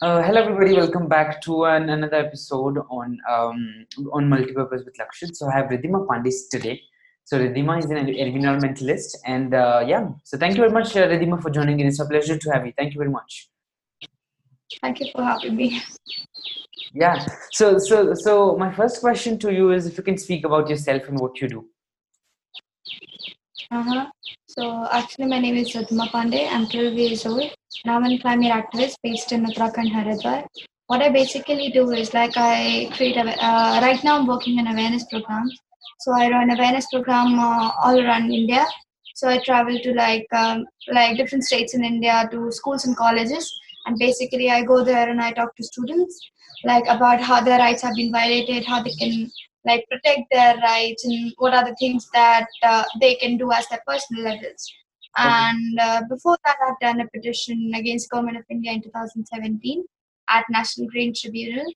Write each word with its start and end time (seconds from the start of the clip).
Uh, 0.00 0.22
hello, 0.22 0.42
everybody. 0.42 0.76
Welcome 0.76 1.08
back 1.08 1.40
to 1.42 1.64
an, 1.64 1.88
another 1.90 2.18
episode 2.18 2.78
on 2.88 3.18
um, 3.28 3.84
on 4.12 4.28
multipurpose 4.30 4.84
with 4.84 4.94
Lakshit. 4.96 5.34
So 5.34 5.48
I 5.48 5.56
have 5.56 5.70
Ridhima 5.70 6.06
Pandey 6.06 6.32
today. 6.52 6.80
So 7.24 7.36
Ridhima 7.36 7.80
is 7.80 7.86
an 7.86 8.06
environmentalist, 8.06 9.16
and 9.26 9.54
uh, 9.54 9.84
yeah. 9.84 10.08
So 10.22 10.38
thank 10.38 10.54
you 10.54 10.60
very 10.60 10.70
much, 10.70 10.96
uh, 10.96 11.08
Ridhima, 11.08 11.42
for 11.42 11.50
joining 11.50 11.80
in. 11.80 11.88
It's 11.88 11.98
a 11.98 12.06
pleasure 12.06 12.38
to 12.38 12.50
have 12.50 12.64
you. 12.64 12.72
Thank 12.78 12.94
you 12.94 12.98
very 12.98 13.10
much. 13.10 13.48
Thank 14.80 15.00
you 15.00 15.06
for 15.12 15.24
having 15.24 15.56
me. 15.56 15.82
Yeah. 16.94 17.26
So 17.50 17.78
so 17.78 18.14
so 18.14 18.56
my 18.56 18.72
first 18.72 19.00
question 19.00 19.36
to 19.40 19.52
you 19.52 19.72
is 19.72 19.86
if 19.86 19.98
you 19.98 20.04
can 20.04 20.16
speak 20.16 20.44
about 20.44 20.70
yourself 20.70 21.08
and 21.08 21.18
what 21.18 21.40
you 21.40 21.48
do. 21.48 21.66
Uh-huh. 23.70 24.06
So 24.46 24.88
actually, 24.90 25.26
my 25.26 25.38
name 25.38 25.56
is 25.56 25.74
Ridhima 25.74 26.08
Pandey. 26.08 26.48
I'm 26.50 26.66
12 26.68 26.94
years 26.94 27.26
old, 27.26 27.50
I'm 27.84 28.04
a 28.04 28.18
climate 28.18 28.50
activist 28.50 28.94
based 29.02 29.30
in 29.32 29.44
Uttarakhand, 29.44 29.92
Haridwar. 29.92 30.46
What 30.86 31.02
I 31.02 31.10
basically 31.10 31.70
do 31.70 31.90
is 31.90 32.14
like 32.14 32.32
I 32.36 32.90
create 32.96 33.18
a. 33.18 33.26
Uh, 33.44 33.80
right 33.82 34.02
now, 34.02 34.16
I'm 34.18 34.26
working 34.26 34.58
in 34.58 34.66
awareness 34.68 35.04
programs. 35.10 35.54
So 36.00 36.12
I 36.12 36.30
run 36.30 36.50
awareness 36.50 36.86
program 36.90 37.38
uh, 37.38 37.70
all 37.82 38.00
around 38.00 38.32
India. 38.32 38.64
So 39.14 39.28
I 39.28 39.38
travel 39.44 39.78
to 39.78 39.92
like 39.92 40.26
um, 40.32 40.64
like 40.90 41.18
different 41.18 41.44
states 41.44 41.74
in 41.74 41.84
India 41.84 42.26
to 42.30 42.50
schools 42.50 42.86
and 42.86 42.96
colleges, 42.96 43.52
and 43.84 43.98
basically 43.98 44.50
I 44.50 44.62
go 44.62 44.82
there 44.82 45.10
and 45.10 45.20
I 45.20 45.32
talk 45.32 45.54
to 45.56 45.62
students 45.62 46.18
like 46.64 46.84
about 46.88 47.20
how 47.20 47.42
their 47.42 47.58
rights 47.58 47.82
have 47.82 47.96
been 47.96 48.12
violated, 48.12 48.64
how 48.64 48.82
they 48.82 48.92
can 48.92 49.30
like 49.64 49.84
protect 49.90 50.22
their 50.30 50.56
rights 50.58 51.04
and 51.04 51.32
what 51.38 51.54
are 51.54 51.64
the 51.64 51.76
things 51.76 52.08
that 52.12 52.46
uh, 52.62 52.84
they 53.00 53.14
can 53.16 53.36
do 53.36 53.50
as 53.52 53.66
their 53.68 53.82
personal 53.86 54.24
levels 54.24 54.72
and 55.16 55.80
uh, 55.80 56.00
before 56.08 56.36
that 56.44 56.56
i've 56.66 56.78
done 56.80 57.00
a 57.00 57.08
petition 57.08 57.72
against 57.74 58.10
government 58.10 58.36
of 58.36 58.44
india 58.50 58.72
in 58.72 58.82
2017 58.82 59.84
at 60.28 60.44
national 60.50 60.88
green 60.88 61.12
tribunal. 61.14 61.66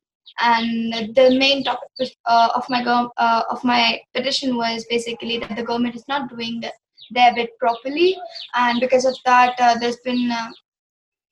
And 0.41 1.14
the 1.14 1.36
main 1.38 1.64
topic 1.64 1.89
uh, 2.27 2.48
of 2.55 2.64
my 2.69 2.83
go- 2.83 3.12
uh, 3.16 3.42
of 3.50 3.62
my 3.64 4.00
petition 4.14 4.56
was 4.56 4.86
basically 4.89 5.39
that 5.39 5.56
the 5.56 5.62
government 5.62 5.96
is 5.96 6.05
not 6.08 6.30
doing 6.30 6.62
their 7.11 7.34
bit 7.34 7.50
properly. 7.58 8.17
And 8.55 8.80
because 8.80 9.05
of 9.05 9.17
that 9.27 9.55
uh, 9.58 9.78
there's 9.78 9.98
been 10.05 10.30
uh, 10.30 10.50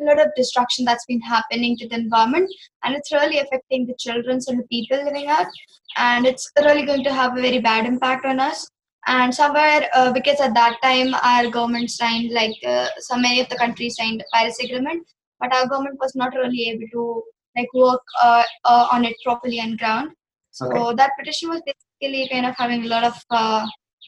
a 0.00 0.04
lot 0.04 0.20
of 0.20 0.34
destruction 0.36 0.84
that's 0.84 1.06
been 1.06 1.20
happening 1.20 1.76
to 1.76 1.88
the 1.88 1.96
environment 1.96 2.50
and 2.82 2.94
it's 2.94 3.12
really 3.12 3.38
affecting 3.38 3.86
the 3.86 3.94
children 3.98 4.38
and 4.46 4.58
the 4.58 4.68
people 4.70 5.02
living 5.04 5.28
out 5.28 5.46
and 5.96 6.26
it's 6.26 6.50
really 6.58 6.84
going 6.84 7.04
to 7.04 7.12
have 7.12 7.36
a 7.36 7.42
very 7.42 7.60
bad 7.60 7.86
impact 7.86 8.24
on 8.24 8.40
us 8.40 8.68
and 9.06 9.34
somewhere 9.34 9.88
uh, 9.94 10.12
because 10.12 10.40
at 10.40 10.54
that 10.54 10.76
time 10.82 11.14
our 11.22 11.48
government 11.48 11.90
signed 11.90 12.30
like 12.32 12.56
uh, 12.66 12.88
so 12.98 13.16
many 13.16 13.40
of 13.40 13.48
the 13.48 13.56
countries 13.56 13.96
signed 13.96 14.20
the 14.20 14.26
paris 14.32 14.58
agreement 14.60 15.06
but 15.38 15.52
our 15.54 15.66
government 15.66 15.98
was 16.00 16.14
not 16.14 16.34
really 16.34 16.68
able 16.70 16.86
to 16.92 17.22
like 17.56 17.68
work 17.74 18.02
uh, 18.22 18.44
uh 18.64 18.86
on 18.92 19.04
it 19.04 19.16
properly 19.24 19.60
on 19.60 19.76
ground 19.76 20.10
so 20.50 20.66
okay. 20.66 20.96
that 20.96 21.12
petition 21.18 21.48
was 21.48 21.62
basically 21.66 22.28
kind 22.28 22.46
of 22.46 22.54
having 22.56 22.84
a 22.84 22.88
lot 22.88 23.04
of 23.04 23.14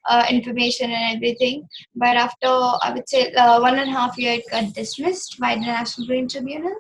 uh, 0.09 0.27
information 0.31 0.91
and 0.91 1.17
everything. 1.17 1.69
But 1.95 2.17
after, 2.17 2.49
I 2.49 2.93
would 2.95 3.09
say, 3.09 3.33
uh, 3.33 3.61
one 3.61 3.79
and 3.79 3.91
a 3.91 3.93
half 3.93 4.19
year, 4.19 4.35
it 4.35 4.51
got 4.51 4.73
dismissed 4.75 5.39
by 5.39 5.55
the 5.55 5.61
National 5.61 6.07
Green 6.07 6.29
Tribunal. 6.29 6.75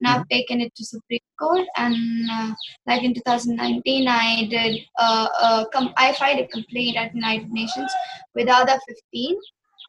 Now 0.00 0.12
mm-hmm. 0.12 0.20
I've 0.20 0.28
taken 0.28 0.60
it 0.60 0.74
to 0.76 0.84
Supreme 0.84 1.20
Court, 1.38 1.66
and 1.76 1.96
uh, 2.30 2.54
like 2.86 3.02
in 3.02 3.14
2019, 3.14 4.06
I 4.06 4.46
did 4.48 4.80
uh, 4.98 5.28
uh, 5.40 5.64
com- 5.72 5.94
I 5.96 6.12
filed 6.12 6.38
a 6.38 6.46
complaint 6.46 6.96
at 6.96 7.14
United 7.14 7.50
Nations 7.50 7.90
with 8.34 8.48
other 8.48 8.78
15 8.88 9.36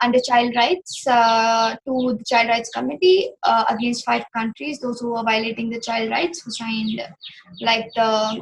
under 0.02 0.20
child 0.20 0.56
rights 0.56 1.06
uh, 1.08 1.76
to 1.86 2.16
the 2.18 2.24
Child 2.26 2.50
Rights 2.50 2.70
Committee 2.70 3.32
uh, 3.44 3.66
against 3.70 4.06
five 4.06 4.24
countries, 4.36 4.80
those 4.80 5.00
who 5.00 5.16
are 5.16 5.24
violating 5.24 5.70
the 5.70 5.80
child 5.80 6.10
rights, 6.10 6.42
who 6.42 6.52
signed 6.52 7.02
like 7.62 7.86
the 7.96 8.42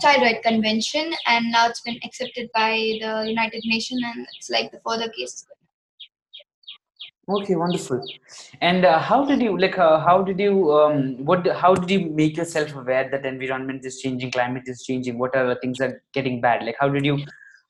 Child 0.00 0.22
Right 0.22 0.42
Convention, 0.42 1.12
and 1.26 1.50
now 1.50 1.68
it's 1.68 1.80
been 1.80 1.98
accepted 2.04 2.48
by 2.54 2.72
the 3.00 3.24
United 3.26 3.62
Nations, 3.64 4.02
and 4.04 4.26
it's 4.36 4.50
like 4.50 4.70
the 4.70 4.80
further 4.86 5.08
cases. 5.10 5.46
Okay, 7.30 7.56
wonderful. 7.56 8.02
And 8.62 8.86
uh, 8.86 8.98
how 8.98 9.22
did 9.24 9.42
you 9.42 9.58
like? 9.58 9.76
Uh, 9.78 10.00
how 10.00 10.22
did 10.22 10.40
you? 10.40 10.72
Um, 10.72 11.22
what? 11.26 11.46
How 11.46 11.74
did 11.74 11.90
you 11.90 12.08
make 12.08 12.38
yourself 12.38 12.74
aware 12.74 13.06
that 13.10 13.26
environment 13.26 13.84
is 13.84 14.00
changing, 14.00 14.30
climate 14.30 14.62
is 14.66 14.82
changing? 14.82 15.18
What 15.18 15.36
are 15.36 15.58
things 15.60 15.78
are 15.80 16.02
getting 16.14 16.40
bad? 16.40 16.64
Like, 16.64 16.76
how 16.80 16.88
did 16.88 17.04
you 17.04 17.18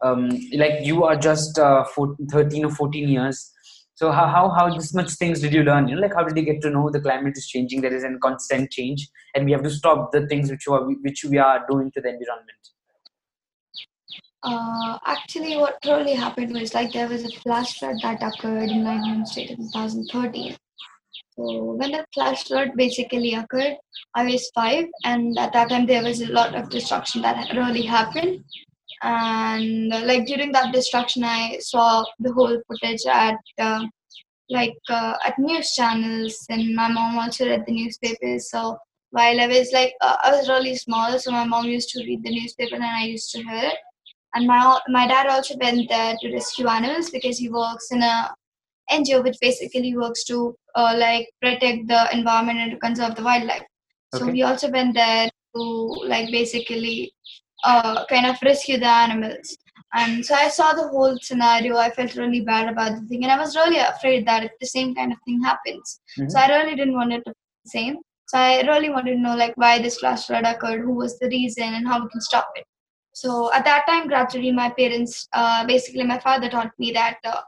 um, 0.03 0.29
like 0.55 0.81
you 0.83 1.05
are 1.05 1.17
just 1.17 1.59
uh, 1.59 1.85
14, 1.85 2.27
13 2.29 2.65
or 2.65 2.71
14 2.71 3.09
years. 3.09 3.53
So 3.95 4.13
how, 4.13 4.29
how 4.29 4.51
how 4.51 4.73
this 4.73 4.95
much 4.95 5.11
things 5.13 5.41
did 5.41 5.53
you 5.53 5.65
learn? 5.65 5.89
You 5.89 5.97
know 5.97 6.03
like 6.03 6.15
how 6.15 6.23
did 6.23 6.37
you 6.37 6.45
get 6.45 6.61
to 6.63 6.71
know 6.71 6.89
the 6.89 7.01
climate 7.01 7.37
is 7.37 7.49
changing 7.49 7.81
there 7.81 7.93
is 7.93 8.05
a 8.05 8.11
constant 8.23 8.71
change 8.71 9.09
and 9.35 9.45
we 9.45 9.53
have 9.53 9.63
to 9.65 9.71
stop 9.71 10.13
the 10.13 10.27
things 10.29 10.51
which 10.51 10.69
are 10.69 10.85
which 10.85 11.25
we 11.25 11.39
are 11.39 11.67
doing 11.69 11.91
to 11.93 12.01
the 12.01 12.11
environment. 12.11 12.65
Uh, 14.45 14.99
actually 15.05 15.57
what 15.57 15.79
really 15.85 16.15
happened 16.15 16.53
was 16.53 16.73
like 16.75 16.93
there 16.93 17.09
was 17.09 17.25
a 17.25 17.41
flash 17.41 17.77
flood 17.81 17.97
that 18.03 18.23
occurred 18.23 18.71
in 18.71 18.85
my 18.85 18.97
home 18.97 19.27
state 19.27 19.51
in 19.51 19.57
2013 19.57 20.57
so 21.39 21.75
when 21.75 21.93
the 21.93 22.05
flash 22.13 22.45
flood 22.45 22.73
basically 22.75 23.35
occurred, 23.35 23.77
I 24.13 24.25
was 24.25 24.51
five, 24.57 24.87
and 25.05 25.39
at 25.39 25.53
that 25.53 25.69
time 25.69 25.87
there 25.87 26.03
was 26.03 26.21
a 26.21 26.33
lot 26.33 26.57
of 26.57 26.69
destruction 26.69 27.23
that 27.23 27.55
really 27.55 27.83
happened 27.83 28.43
and 29.03 29.93
uh, 29.93 30.03
like 30.05 30.27
during 30.27 30.53
that 30.53 30.73
destruction 30.73 31.25
i 31.25 31.57
saw 31.61 32.05
the 32.19 32.33
whole 32.33 32.61
footage 32.67 33.05
at 33.07 33.37
uh, 33.59 33.85
like 34.51 34.77
uh, 34.89 35.15
at 35.27 35.39
news 35.39 35.73
channels 35.75 36.47
and 36.49 36.75
my 36.75 36.89
mom 36.89 37.19
also 37.19 37.47
read 37.47 37.65
the 37.67 37.73
newspapers. 37.73 38.51
So 38.51 38.79
while 39.11 39.41
i 39.41 39.47
was 39.47 39.71
like 39.73 39.95
uh, 40.01 40.17
i 40.23 40.31
was 40.31 40.49
really 40.49 40.75
small 40.77 41.19
so 41.19 41.31
my 41.31 41.45
mom 41.45 41.65
used 41.65 41.89
to 41.91 42.01
read 42.05 42.23
the 42.23 42.31
newspaper 42.31 42.75
and 42.75 42.85
i 42.85 43.05
used 43.05 43.31
to 43.33 43.43
hear. 43.43 43.65
It 43.71 43.79
and 44.35 44.47
my 44.47 44.79
my 44.89 45.07
dad 45.07 45.27
also 45.27 45.57
went 45.61 45.89
there 45.89 46.15
to 46.21 46.33
rescue 46.33 46.67
animals 46.69 47.11
because 47.11 47.39
he 47.39 47.49
works 47.49 47.91
in 47.91 48.03
a 48.03 48.35
ngo 48.93 49.23
which 49.25 49.37
basically 49.41 49.97
works 49.97 50.25
to 50.25 50.55
uh, 50.75 50.95
like 50.97 51.29
protect 51.41 51.89
the 51.89 52.09
environment 52.13 52.59
and 52.59 52.73
to 52.73 52.79
conserve 52.79 53.15
the 53.15 53.23
wildlife. 53.23 53.65
Okay. 54.15 54.25
so 54.25 54.33
he 54.33 54.43
also 54.43 54.71
went 54.71 54.95
there 54.95 55.29
to 55.55 55.63
like 56.07 56.31
basically 56.31 57.13
uh, 57.65 58.05
kind 58.07 58.27
of 58.27 58.37
rescue 58.43 58.79
the 58.79 58.87
animals. 58.87 59.57
And 59.95 60.25
so 60.25 60.35
I 60.35 60.49
saw 60.49 60.73
the 60.73 60.89
whole 60.89 61.17
scenario. 61.23 61.77
I 61.77 61.91
felt 61.91 62.15
really 62.15 62.43
bad 62.43 62.69
about 62.69 63.01
the 63.01 63.07
thing, 63.07 63.23
and 63.23 63.33
I 63.33 63.39
was 63.39 63.57
really 63.57 63.79
afraid 63.79 64.27
that 64.27 64.45
if 64.45 64.53
the 64.61 64.67
same 64.67 64.95
kind 64.95 65.13
of 65.13 65.19
thing 65.25 65.43
happens, 65.43 66.01
mm-hmm. 66.19 66.29
so 66.29 66.39
I 66.39 66.49
really 66.49 66.77
didn't 66.77 66.95
want 66.95 67.13
it 67.13 67.25
to 67.25 67.31
be 67.31 67.37
the 67.65 67.71
same. 67.71 67.97
So 68.27 68.39
I 68.39 68.61
really 68.61 68.91
wanted 68.91 69.15
to 69.15 69.21
know 69.21 69.35
like 69.35 69.57
why 69.57 69.81
this 69.81 69.99
flash 69.99 70.27
flood 70.27 70.45
occurred, 70.45 70.83
who 70.83 70.95
was 70.95 71.19
the 71.19 71.29
reason, 71.29 71.75
and 71.75 71.89
how 71.89 72.03
we 72.03 72.11
can 72.11 72.21
stop 72.21 72.49
it. 72.57 72.65
So 73.15 73.53
at 73.55 73.65
that 73.65 73.87
time, 73.87 74.09
gradually, 74.09 74.53
my 74.53 74.69
parents, 74.69 75.27
uh, 75.33 75.67
basically, 75.67 76.05
my 76.05 76.19
father 76.19 76.51
taught 76.51 76.71
me 76.79 76.93
that 76.93 77.17
uh, 77.25 77.41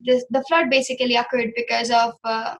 this, 0.00 0.24
the 0.28 0.44
flood 0.48 0.68
basically 0.68 1.16
occurred 1.16 1.52
because 1.56 1.90
of 1.90 2.12
uh, 2.24 2.56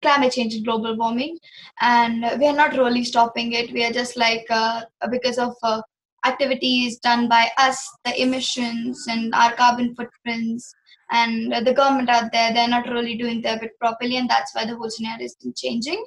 climate 0.00 0.32
change 0.32 0.54
and 0.54 0.64
global 0.64 0.96
warming, 0.96 1.36
and 1.82 2.24
we 2.40 2.46
are 2.46 2.56
not 2.56 2.76
really 2.78 3.04
stopping 3.04 3.52
it. 3.52 3.70
We 3.72 3.84
are 3.84 3.92
just 3.92 4.16
like 4.16 4.46
uh, 4.48 4.84
because 5.10 5.36
of 5.36 5.54
uh, 5.62 5.82
activities 6.24 6.98
done 6.98 7.28
by 7.28 7.48
us, 7.58 7.78
the 8.04 8.20
emissions 8.20 9.06
and 9.08 9.34
our 9.34 9.52
carbon 9.54 9.94
footprints, 9.94 10.74
and 11.10 11.52
the 11.66 11.72
government 11.72 12.08
out 12.10 12.32
there, 12.32 12.52
they're 12.52 12.68
not 12.68 12.88
really 12.88 13.16
doing 13.16 13.40
their 13.40 13.58
bit 13.58 13.78
properly, 13.78 14.16
and 14.16 14.28
that's 14.28 14.54
why 14.54 14.64
the 14.64 14.76
whole 14.76 14.90
scenario 14.90 15.24
is 15.24 15.36
changing. 15.56 16.04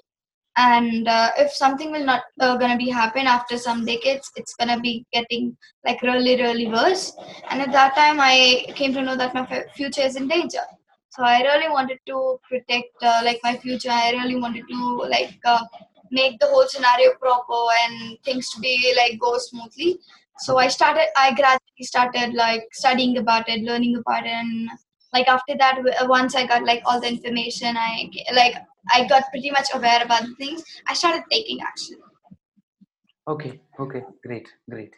And 0.57 1.07
uh, 1.07 1.31
if 1.37 1.51
something 1.51 1.91
will 1.91 2.05
not 2.05 2.23
uh, 2.41 2.57
gonna 2.57 2.77
be 2.77 2.89
happen 2.89 3.25
after 3.25 3.57
some 3.57 3.85
decades, 3.85 4.29
it's 4.35 4.53
gonna 4.55 4.79
be 4.79 5.05
getting 5.13 5.55
like 5.85 6.01
really, 6.01 6.35
really 6.41 6.67
worse. 6.67 7.15
And 7.49 7.61
at 7.61 7.71
that 7.71 7.95
time, 7.95 8.19
I 8.19 8.65
came 8.75 8.93
to 8.93 9.01
know 9.01 9.15
that 9.15 9.33
my 9.33 9.47
f- 9.49 9.73
future 9.75 10.01
is 10.01 10.17
in 10.17 10.27
danger. 10.27 10.65
So 11.09 11.23
I 11.23 11.41
really 11.41 11.69
wanted 11.69 11.99
to 12.07 12.39
protect 12.49 12.91
uh, 13.01 13.21
like 13.23 13.39
my 13.43 13.57
future. 13.57 13.89
I 13.91 14.11
really 14.11 14.35
wanted 14.35 14.65
to 14.69 14.95
like 15.09 15.39
uh, 15.45 15.59
make 16.11 16.39
the 16.39 16.47
whole 16.47 16.67
scenario 16.67 17.13
proper 17.19 17.61
and 17.83 18.17
things 18.23 18.49
to 18.51 18.59
be 18.59 18.93
like 18.97 19.19
go 19.19 19.37
smoothly. 19.37 19.99
So 20.39 20.57
i 20.57 20.67
started 20.67 21.07
i 21.15 21.33
gradually 21.33 21.83
started 21.83 22.33
like 22.33 22.63
studying 22.73 23.17
about 23.17 23.47
it 23.47 23.61
learning 23.63 23.97
about 23.97 24.25
it 24.25 24.29
and 24.29 24.69
like 25.13 25.27
after 25.27 25.55
that 25.57 25.79
uh, 25.79 26.07
once 26.07 26.35
i 26.35 26.45
got 26.47 26.63
like 26.63 26.81
all 26.85 26.99
the 26.99 27.07
information 27.07 27.75
i 27.77 28.09
like 28.33 28.55
i 28.91 29.07
got 29.07 29.29
pretty 29.29 29.51
much 29.51 29.67
aware 29.73 30.01
about 30.03 30.23
things 30.37 30.63
i 30.87 30.93
started 30.93 31.23
taking 31.31 31.61
action. 31.61 31.97
Okay 33.27 33.61
okay 33.79 34.03
great 34.23 34.47
great 34.69 34.95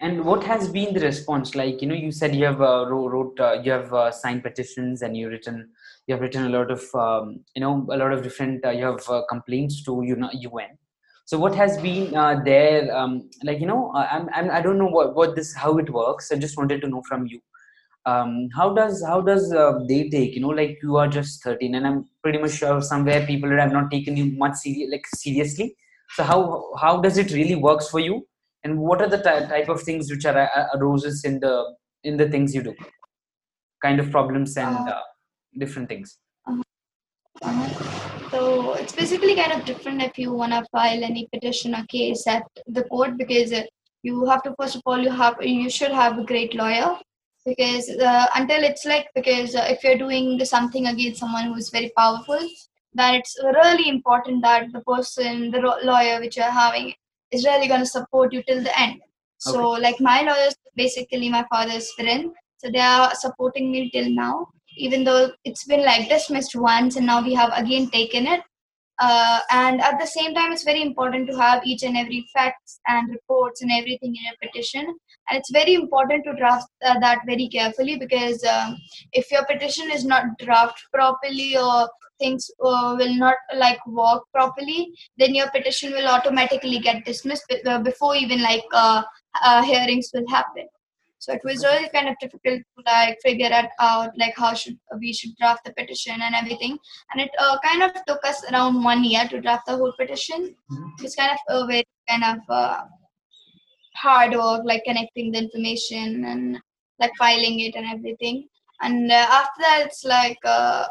and 0.00 0.24
what 0.24 0.42
has 0.44 0.68
been 0.68 0.92
the 0.94 1.00
response 1.00 1.54
like 1.54 1.80
you 1.82 1.88
know 1.88 1.94
you 1.94 2.10
said 2.10 2.34
you 2.34 2.44
have 2.44 2.60
uh, 2.60 2.86
wrote, 2.88 3.38
uh, 3.40 3.60
you 3.62 3.72
have 3.72 3.92
uh, 3.94 4.10
signed 4.10 4.42
petitions 4.42 5.02
and 5.02 5.16
you 5.16 5.28
written 5.28 5.68
you 6.06 6.14
have 6.14 6.22
written 6.22 6.46
a 6.46 6.48
lot 6.48 6.70
of 6.70 6.82
um, 6.94 7.44
you 7.54 7.60
know 7.60 7.86
a 7.90 7.96
lot 7.96 8.12
of 8.12 8.22
different 8.22 8.64
uh, 8.64 8.70
you 8.70 8.84
have 8.84 9.08
uh, 9.08 9.22
complaints 9.28 9.82
to 9.84 10.02
UN. 10.04 10.78
So 11.26 11.38
what 11.38 11.54
has 11.54 11.76
been 11.78 12.16
uh, 12.16 12.40
there? 12.44 12.94
Um, 12.96 13.28
like 13.44 13.60
you 13.60 13.66
know, 13.66 13.92
I'm, 13.94 14.28
I'm 14.34 14.50
I 14.50 14.62
don't 14.62 14.78
know 14.78 14.86
what 14.86 15.14
what 15.14 15.36
this 15.36 15.54
how 15.54 15.78
it 15.78 15.90
works. 15.90 16.32
I 16.32 16.36
just 16.36 16.56
wanted 16.56 16.80
to 16.82 16.88
know 16.88 17.02
from 17.02 17.26
you. 17.26 17.40
um, 18.06 18.48
how 18.56 18.72
does 18.74 19.04
how 19.06 19.20
does 19.20 19.50
they 19.88 20.08
take 20.08 20.34
you 20.34 20.40
know 20.40 20.48
like 20.48 20.78
you 20.82 20.96
are 20.96 21.08
just 21.08 21.42
13 21.44 21.74
and 21.74 21.86
i'm 21.86 22.08
pretty 22.22 22.38
much 22.38 22.52
sure 22.52 22.80
somewhere 22.80 23.26
people 23.26 23.50
have 23.50 23.72
not 23.72 23.90
taken 23.90 24.16
you 24.16 24.26
much 24.44 24.54
serious 24.54 24.90
like 24.92 25.06
seriously 25.14 25.76
so 26.16 26.22
how 26.24 26.38
how 26.80 27.00
does 27.00 27.18
it 27.18 27.32
really 27.32 27.56
works 27.56 27.88
for 27.88 28.00
you 28.00 28.26
and 28.64 28.78
what 28.78 29.00
are 29.02 29.08
the 29.08 29.22
ty- 29.26 29.46
type 29.46 29.68
of 29.68 29.82
things 29.82 30.10
which 30.10 30.24
are 30.30 30.38
uh, 30.38 30.66
aroses 30.76 31.24
in 31.24 31.38
the 31.44 31.54
in 32.04 32.16
the 32.16 32.28
things 32.34 32.54
you 32.54 32.62
do 32.62 32.74
kind 33.86 34.00
of 34.00 34.10
problems 34.16 34.56
and 34.56 34.76
Uh, 34.76 34.94
uh, 34.96 35.04
different 35.64 35.88
things 35.92 36.18
Uh-huh. 37.48 37.68
So 38.30 38.38
it's 38.74 38.94
basically 39.00 39.34
kind 39.40 39.52
of 39.56 39.64
different 39.64 40.02
if 40.02 40.18
you 40.22 40.32
want 40.32 40.52
to 40.52 40.62
file 40.76 41.02
any 41.08 41.28
petition 41.34 41.74
or 41.78 41.84
case 41.92 42.22
at 42.26 42.46
the 42.66 42.82
court 42.92 43.12
because 43.20 43.52
uh, 43.52 43.62
you 44.02 44.24
have 44.30 44.42
to 44.46 44.54
first 44.60 44.76
of 44.78 44.82
all 44.86 45.00
you 45.06 45.12
have 45.20 45.36
you 45.40 45.70
should 45.76 45.94
have 46.00 46.18
a 46.18 46.24
great 46.30 46.54
lawyer 46.62 46.88
because 47.50 47.88
uh, 48.08 48.26
until 48.40 48.62
it's 48.70 48.84
like 48.92 49.06
because 49.14 49.54
uh, 49.54 49.66
if 49.74 49.84
you're 49.84 50.02
doing 50.04 50.26
something 50.54 50.86
against 50.92 51.20
someone 51.20 51.46
who 51.50 51.54
is 51.62 51.70
very 51.70 51.90
powerful 51.96 52.42
then 52.94 53.14
it's 53.20 53.34
really 53.60 53.88
important 53.88 54.42
that 54.48 54.66
the 54.76 54.82
person 54.92 55.50
the 55.56 55.60
lawyer 55.92 56.16
which 56.24 56.36
you're 56.36 56.58
having 56.64 56.92
is 57.32 57.44
really 57.44 57.68
going 57.68 57.80
to 57.80 57.86
support 57.86 58.32
you 58.32 58.42
till 58.42 58.62
the 58.62 58.80
end. 58.80 59.00
So 59.38 59.70
like 59.70 60.00
my 60.00 60.22
lawyers 60.22 60.56
basically 60.76 61.28
my 61.28 61.44
father's 61.50 61.90
friend 61.92 62.30
so 62.58 62.68
they 62.70 62.80
are 62.80 63.14
supporting 63.14 63.70
me 63.70 63.88
till 63.90 64.10
now. 64.10 64.48
Even 64.76 65.04
though 65.04 65.30
it's 65.44 65.64
been 65.64 65.84
like 65.84 66.08
dismissed 66.08 66.54
once 66.54 66.96
and 66.96 67.06
now 67.06 67.22
we 67.22 67.34
have 67.34 67.52
again 67.54 67.88
taken 67.90 68.26
it. 68.26 68.40
Uh, 69.00 69.38
and 69.52 69.80
at 69.80 69.98
the 70.00 70.06
same 70.06 70.34
time 70.34 70.52
it's 70.52 70.64
very 70.64 70.82
important 70.82 71.28
to 71.28 71.36
have 71.36 71.64
each 71.64 71.84
and 71.84 71.96
every 71.96 72.28
facts 72.34 72.80
and 72.88 73.10
reports 73.10 73.62
and 73.62 73.70
everything 73.70 74.14
in 74.14 74.32
a 74.32 74.46
petition. 74.46 74.84
And 75.28 75.38
it's 75.38 75.52
very 75.52 75.74
important 75.74 76.24
to 76.24 76.34
draft 76.34 76.66
uh, 76.84 76.98
that 76.98 77.20
very 77.26 77.48
carefully 77.48 77.96
because 77.96 78.42
um, 78.44 78.76
if 79.12 79.30
your 79.30 79.44
petition 79.44 79.88
is 79.90 80.04
not 80.04 80.24
drafted 80.38 80.84
properly 80.92 81.56
or 81.56 81.88
things 82.18 82.50
uh, 82.64 82.94
will 82.98 83.14
not 83.14 83.36
like 83.56 83.84
work 83.86 84.22
properly 84.32 84.92
then 85.16 85.34
your 85.34 85.50
petition 85.50 85.92
will 85.92 86.08
automatically 86.08 86.78
get 86.78 87.04
dismissed 87.04 87.52
uh, 87.66 87.78
before 87.78 88.14
even 88.16 88.42
like 88.42 88.64
uh, 88.72 89.02
uh, 89.42 89.62
hearings 89.62 90.10
will 90.14 90.28
happen. 90.28 90.66
So 91.20 91.32
it 91.32 91.40
was 91.44 91.64
really 91.64 91.88
kind 91.88 92.08
of 92.08 92.14
difficult 92.20 92.60
to 92.60 92.82
like 92.86 93.18
figure 93.22 93.48
it 93.50 93.70
out 93.80 94.10
like 94.16 94.34
how 94.36 94.54
should 94.54 94.78
we 95.00 95.12
should 95.12 95.34
draft 95.36 95.64
the 95.64 95.72
petition 95.72 96.14
and 96.22 96.34
everything. 96.34 96.78
And 97.12 97.20
it 97.20 97.30
uh, 97.38 97.58
kind 97.64 97.82
of 97.82 97.90
took 98.06 98.24
us 98.24 98.44
around 98.52 98.84
one 98.84 99.02
year 99.02 99.26
to 99.28 99.40
draft 99.40 99.66
the 99.66 99.76
whole 99.76 99.92
petition. 99.98 100.54
Mhm. 100.70 100.90
it's 101.02 101.16
kind 101.16 101.32
of 101.32 101.40
a 101.56 101.66
very 101.66 101.88
kind 102.08 102.24
of 102.24 102.38
uh, 102.48 102.84
hard 103.96 104.32
work 104.34 104.62
like 104.64 104.84
connecting 104.84 105.32
the 105.32 105.38
information 105.38 106.24
and 106.24 106.58
like 107.00 107.12
filing 107.18 107.60
it 107.60 107.74
and 107.74 107.86
everything. 107.86 108.46
And 108.80 109.10
uh, 109.10 109.26
after 109.28 109.60
that 109.62 109.82
it's 109.86 110.04
like 110.04 110.38
uh, 110.44 110.86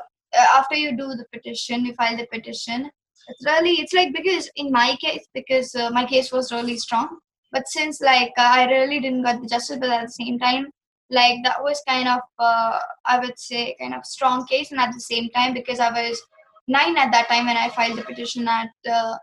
after 0.54 0.76
you 0.76 0.96
do 0.96 1.08
the 1.16 1.26
petition 1.34 1.86
you 1.86 1.94
file 1.94 2.18
the 2.18 2.28
petition 2.32 2.90
it's 3.28 3.46
really 3.46 3.74
it's 3.82 3.94
like 3.94 4.14
because 4.14 4.50
in 4.56 4.72
my 4.72 4.96
case 5.02 5.26
because 5.34 5.74
uh, 5.76 5.90
my 5.92 6.06
case 6.06 6.32
was 6.32 6.52
really 6.52 6.78
strong 6.78 7.20
but 7.52 7.68
since 7.68 8.02
like 8.02 8.32
uh, 8.38 8.52
i 8.60 8.66
really 8.66 9.00
didn't 9.00 9.24
got 9.24 9.42
the 9.42 9.48
justice 9.48 9.78
but 9.80 9.90
at 9.90 10.06
the 10.06 10.18
same 10.24 10.40
time 10.40 10.68
like 11.10 11.38
that 11.44 11.62
was 11.64 11.82
kind 11.88 12.08
of 12.08 12.20
uh, 12.40 12.80
i 13.06 13.20
would 13.20 13.38
say 13.40 13.76
kind 13.80 13.94
of 13.94 14.06
strong 14.06 14.46
case 14.46 14.72
and 14.72 14.80
at 14.80 14.94
the 14.94 15.00
same 15.00 15.30
time 15.30 15.54
because 15.54 15.80
i 15.80 15.92
was 15.92 16.22
nine 16.68 16.98
at 16.98 17.12
that 17.12 17.28
time 17.30 17.46
when 17.46 17.58
i 17.58 17.70
filed 17.70 17.98
the 17.98 18.04
petition 18.04 18.48
at 18.48 18.70
uh, 18.92 19.16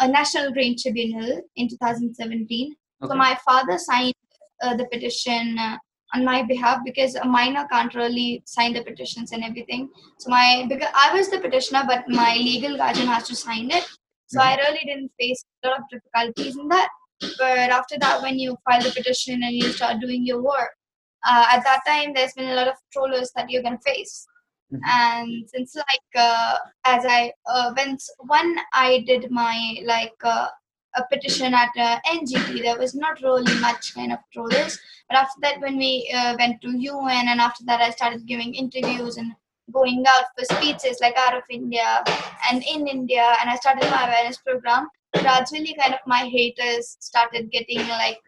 a 0.00 0.08
national 0.08 0.52
green 0.52 0.76
tribunal 0.80 1.40
in 1.56 1.68
2017 1.68 2.74
so 3.04 3.14
my 3.14 3.36
father 3.44 3.78
signed 3.78 4.14
uh, 4.62 4.76
the 4.76 4.86
petition 4.92 5.58
uh, 5.58 5.76
on 6.14 6.24
my 6.24 6.42
behalf 6.42 6.80
because 6.84 7.14
a 7.16 7.24
minor 7.24 7.66
can't 7.70 7.94
really 7.94 8.42
sign 8.46 8.72
the 8.74 8.82
petitions 8.82 9.32
and 9.32 9.44
everything. 9.44 9.90
So 10.18 10.30
my 10.30 10.66
because 10.68 10.90
I 10.94 11.12
was 11.14 11.30
the 11.30 11.40
petitioner, 11.40 11.84
but 11.86 12.04
my 12.08 12.34
legal 12.36 12.76
guardian 12.76 13.06
has 13.08 13.26
to 13.28 13.36
sign 13.36 13.70
it. 13.70 13.84
So 14.26 14.40
I 14.40 14.56
really 14.56 14.80
didn't 14.84 15.12
face 15.20 15.44
a 15.64 15.68
lot 15.68 15.78
of 15.78 15.84
difficulties 15.90 16.56
in 16.56 16.68
that. 16.68 16.88
But 17.38 17.70
after 17.70 17.98
that, 18.00 18.22
when 18.22 18.38
you 18.38 18.56
file 18.64 18.82
the 18.82 18.90
petition 18.90 19.42
and 19.42 19.54
you 19.54 19.72
start 19.72 20.00
doing 20.00 20.24
your 20.26 20.42
work, 20.42 20.70
uh, 21.26 21.46
at 21.52 21.62
that 21.64 21.80
time 21.86 22.12
there's 22.14 22.32
been 22.32 22.50
a 22.50 22.54
lot 22.54 22.68
of 22.68 22.74
trollers 22.92 23.30
that 23.36 23.50
you're 23.50 23.62
gonna 23.62 23.78
face. 23.84 24.26
Mhm. 24.72 24.80
And 24.86 25.50
since 25.50 25.76
like 25.76 26.10
uh, 26.16 26.58
as 26.84 27.04
I 27.06 27.32
uh, 27.46 27.72
when 27.76 27.98
when 28.32 28.56
I 28.72 29.04
did 29.06 29.30
my 29.30 29.76
like 29.84 30.16
uh, 30.24 30.48
a 30.96 31.04
petition 31.10 31.54
at 31.54 31.70
uh, 31.78 31.98
NGT, 32.06 32.62
there 32.62 32.78
was 32.78 32.94
not 32.94 33.20
really 33.22 33.54
much 33.60 33.94
kind 33.94 34.12
of 34.12 34.18
trollers. 34.32 34.78
But 35.08 35.18
after 35.18 35.40
that, 35.42 35.60
when 35.60 35.76
we 35.76 36.12
uh, 36.14 36.36
went 36.38 36.60
to 36.62 36.70
UN, 36.70 37.28
and 37.28 37.40
after 37.40 37.64
that, 37.66 37.80
I 37.80 37.90
started 37.90 38.26
giving 38.26 38.54
interviews 38.54 39.16
and 39.16 39.32
going 39.72 40.04
out 40.06 40.24
for 40.36 40.44
speeches 40.56 40.98
like 41.00 41.14
out 41.16 41.36
of 41.36 41.42
India 41.50 42.04
and 42.50 42.62
in 42.62 42.86
India, 42.86 43.34
and 43.40 43.48
I 43.48 43.56
started 43.56 43.90
my 43.90 44.06
awareness 44.06 44.38
program. 44.38 44.88
Gradually, 45.14 45.76
kind 45.78 45.94
of 45.94 46.00
my 46.06 46.24
haters 46.24 46.96
started 47.00 47.50
getting 47.50 47.86
like 47.88 48.18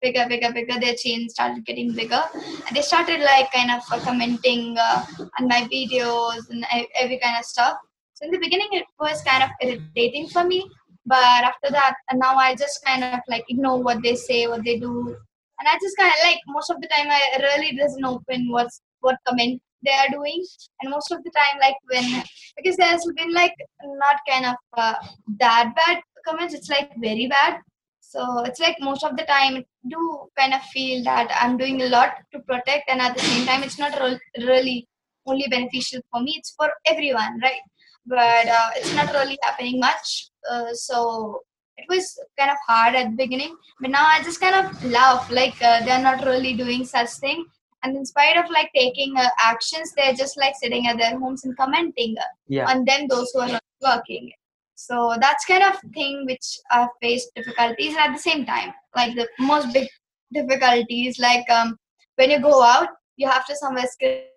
bigger, 0.00 0.26
bigger, 0.28 0.52
bigger. 0.52 0.78
Their 0.80 0.94
chain 0.94 1.28
started 1.28 1.64
getting 1.64 1.92
bigger, 1.92 2.22
and 2.34 2.76
they 2.76 2.82
started 2.82 3.20
like 3.20 3.52
kind 3.52 3.70
of 3.70 3.82
uh, 3.90 4.00
commenting 4.00 4.76
uh, 4.78 5.04
on 5.38 5.48
my 5.48 5.68
videos 5.72 6.50
and 6.50 6.64
every 7.00 7.18
kind 7.18 7.38
of 7.38 7.44
stuff. 7.44 7.76
So 8.14 8.26
in 8.26 8.32
the 8.32 8.38
beginning, 8.38 8.68
it 8.72 8.86
was 9.00 9.22
kind 9.22 9.42
of 9.42 9.50
irritating 9.60 10.28
for 10.28 10.44
me, 10.44 10.70
but 11.06 11.44
after 11.44 11.70
that, 11.70 11.94
and 12.10 12.20
now 12.20 12.36
I 12.36 12.54
just 12.54 12.84
kind 12.84 13.02
of 13.04 13.20
like 13.28 13.44
ignore 13.48 13.82
what 13.82 14.02
they 14.02 14.14
say, 14.14 14.46
what 14.46 14.64
they 14.64 14.78
do, 14.78 15.16
and 15.58 15.68
I 15.68 15.74
just 15.82 15.96
kind 15.96 16.12
of 16.12 16.28
like 16.28 16.38
most 16.46 16.70
of 16.70 16.80
the 16.80 16.88
time 16.88 17.08
I 17.10 17.38
really 17.40 17.76
doesn't 17.76 18.04
open 18.04 18.50
what's 18.50 18.80
what 19.00 19.16
comment 19.26 19.60
they 19.84 19.92
are 19.92 20.08
doing, 20.12 20.44
and 20.80 20.90
most 20.90 21.10
of 21.10 21.22
the 21.24 21.30
time 21.30 21.58
like 21.60 21.76
when 21.90 22.22
because 22.56 22.76
there's 22.76 23.06
been 23.16 23.32
like 23.32 23.54
not 23.84 24.16
kind 24.28 24.46
of 24.46 24.56
uh, 24.76 24.94
that 25.40 25.72
bad 25.76 26.00
comments, 26.26 26.54
it's 26.54 26.68
like 26.70 26.90
very 26.98 27.26
bad. 27.26 27.58
So 28.00 28.40
it's 28.44 28.60
like 28.60 28.76
most 28.80 29.04
of 29.04 29.16
the 29.16 29.24
time 29.24 29.56
I 29.56 29.64
do 29.88 30.26
kind 30.38 30.54
of 30.54 30.62
feel 30.64 31.02
that 31.04 31.34
I'm 31.40 31.56
doing 31.56 31.82
a 31.82 31.88
lot 31.88 32.14
to 32.32 32.40
protect, 32.40 32.88
and 32.88 33.00
at 33.00 33.16
the 33.16 33.22
same 33.22 33.46
time, 33.46 33.62
it's 33.62 33.78
not 33.78 33.98
re- 34.00 34.44
really 34.44 34.86
only 35.26 35.46
beneficial 35.48 36.00
for 36.10 36.20
me. 36.20 36.34
It's 36.38 36.52
for 36.56 36.70
everyone, 36.86 37.40
right? 37.42 37.60
But 38.06 38.48
uh, 38.48 38.70
it's 38.76 38.94
not 38.94 39.12
really 39.12 39.38
happening 39.42 39.78
much. 39.78 40.30
Uh, 40.50 40.72
so 40.72 41.40
it 41.76 41.86
was 41.88 42.18
kind 42.38 42.50
of 42.50 42.56
hard 42.66 42.94
at 42.94 43.10
the 43.10 43.16
beginning, 43.16 43.56
but 43.80 43.90
now 43.90 44.04
I 44.04 44.22
just 44.22 44.40
kind 44.40 44.54
of 44.54 44.84
laugh 44.84 45.30
like 45.30 45.60
uh, 45.62 45.84
they're 45.84 46.02
not 46.02 46.24
really 46.24 46.54
doing 46.54 46.84
such 46.84 47.10
thing. 47.10 47.44
And 47.84 47.96
in 47.96 48.04
spite 48.06 48.36
of 48.36 48.48
like 48.50 48.70
taking 48.74 49.16
uh, 49.16 49.28
actions, 49.42 49.92
they're 49.96 50.12
just 50.14 50.36
like 50.38 50.54
sitting 50.60 50.86
at 50.86 50.98
their 50.98 51.18
homes 51.18 51.44
and 51.44 51.56
commenting 51.56 52.14
uh, 52.18 52.24
Yeah. 52.46 52.68
on 52.70 52.84
them 52.84 53.08
those 53.08 53.30
who 53.32 53.40
are 53.40 53.48
not 53.48 53.62
working. 53.82 54.30
So 54.74 55.16
that's 55.20 55.44
kind 55.44 55.62
of 55.62 55.78
thing 55.94 56.24
which 56.26 56.58
I've 56.70 56.88
faced 57.00 57.30
difficulties 57.34 57.96
at 57.96 58.12
the 58.12 58.18
same 58.18 58.44
time. 58.46 58.72
Like 58.96 59.14
the 59.14 59.28
most 59.38 59.72
big 59.72 59.88
difficulties, 60.32 61.18
like 61.18 61.48
um, 61.50 61.76
when 62.16 62.30
you 62.30 62.40
go 62.40 62.62
out, 62.62 62.88
you 63.16 63.28
have 63.28 63.46
to 63.46 63.56
somewhere 63.56 63.86
skip 63.86 64.31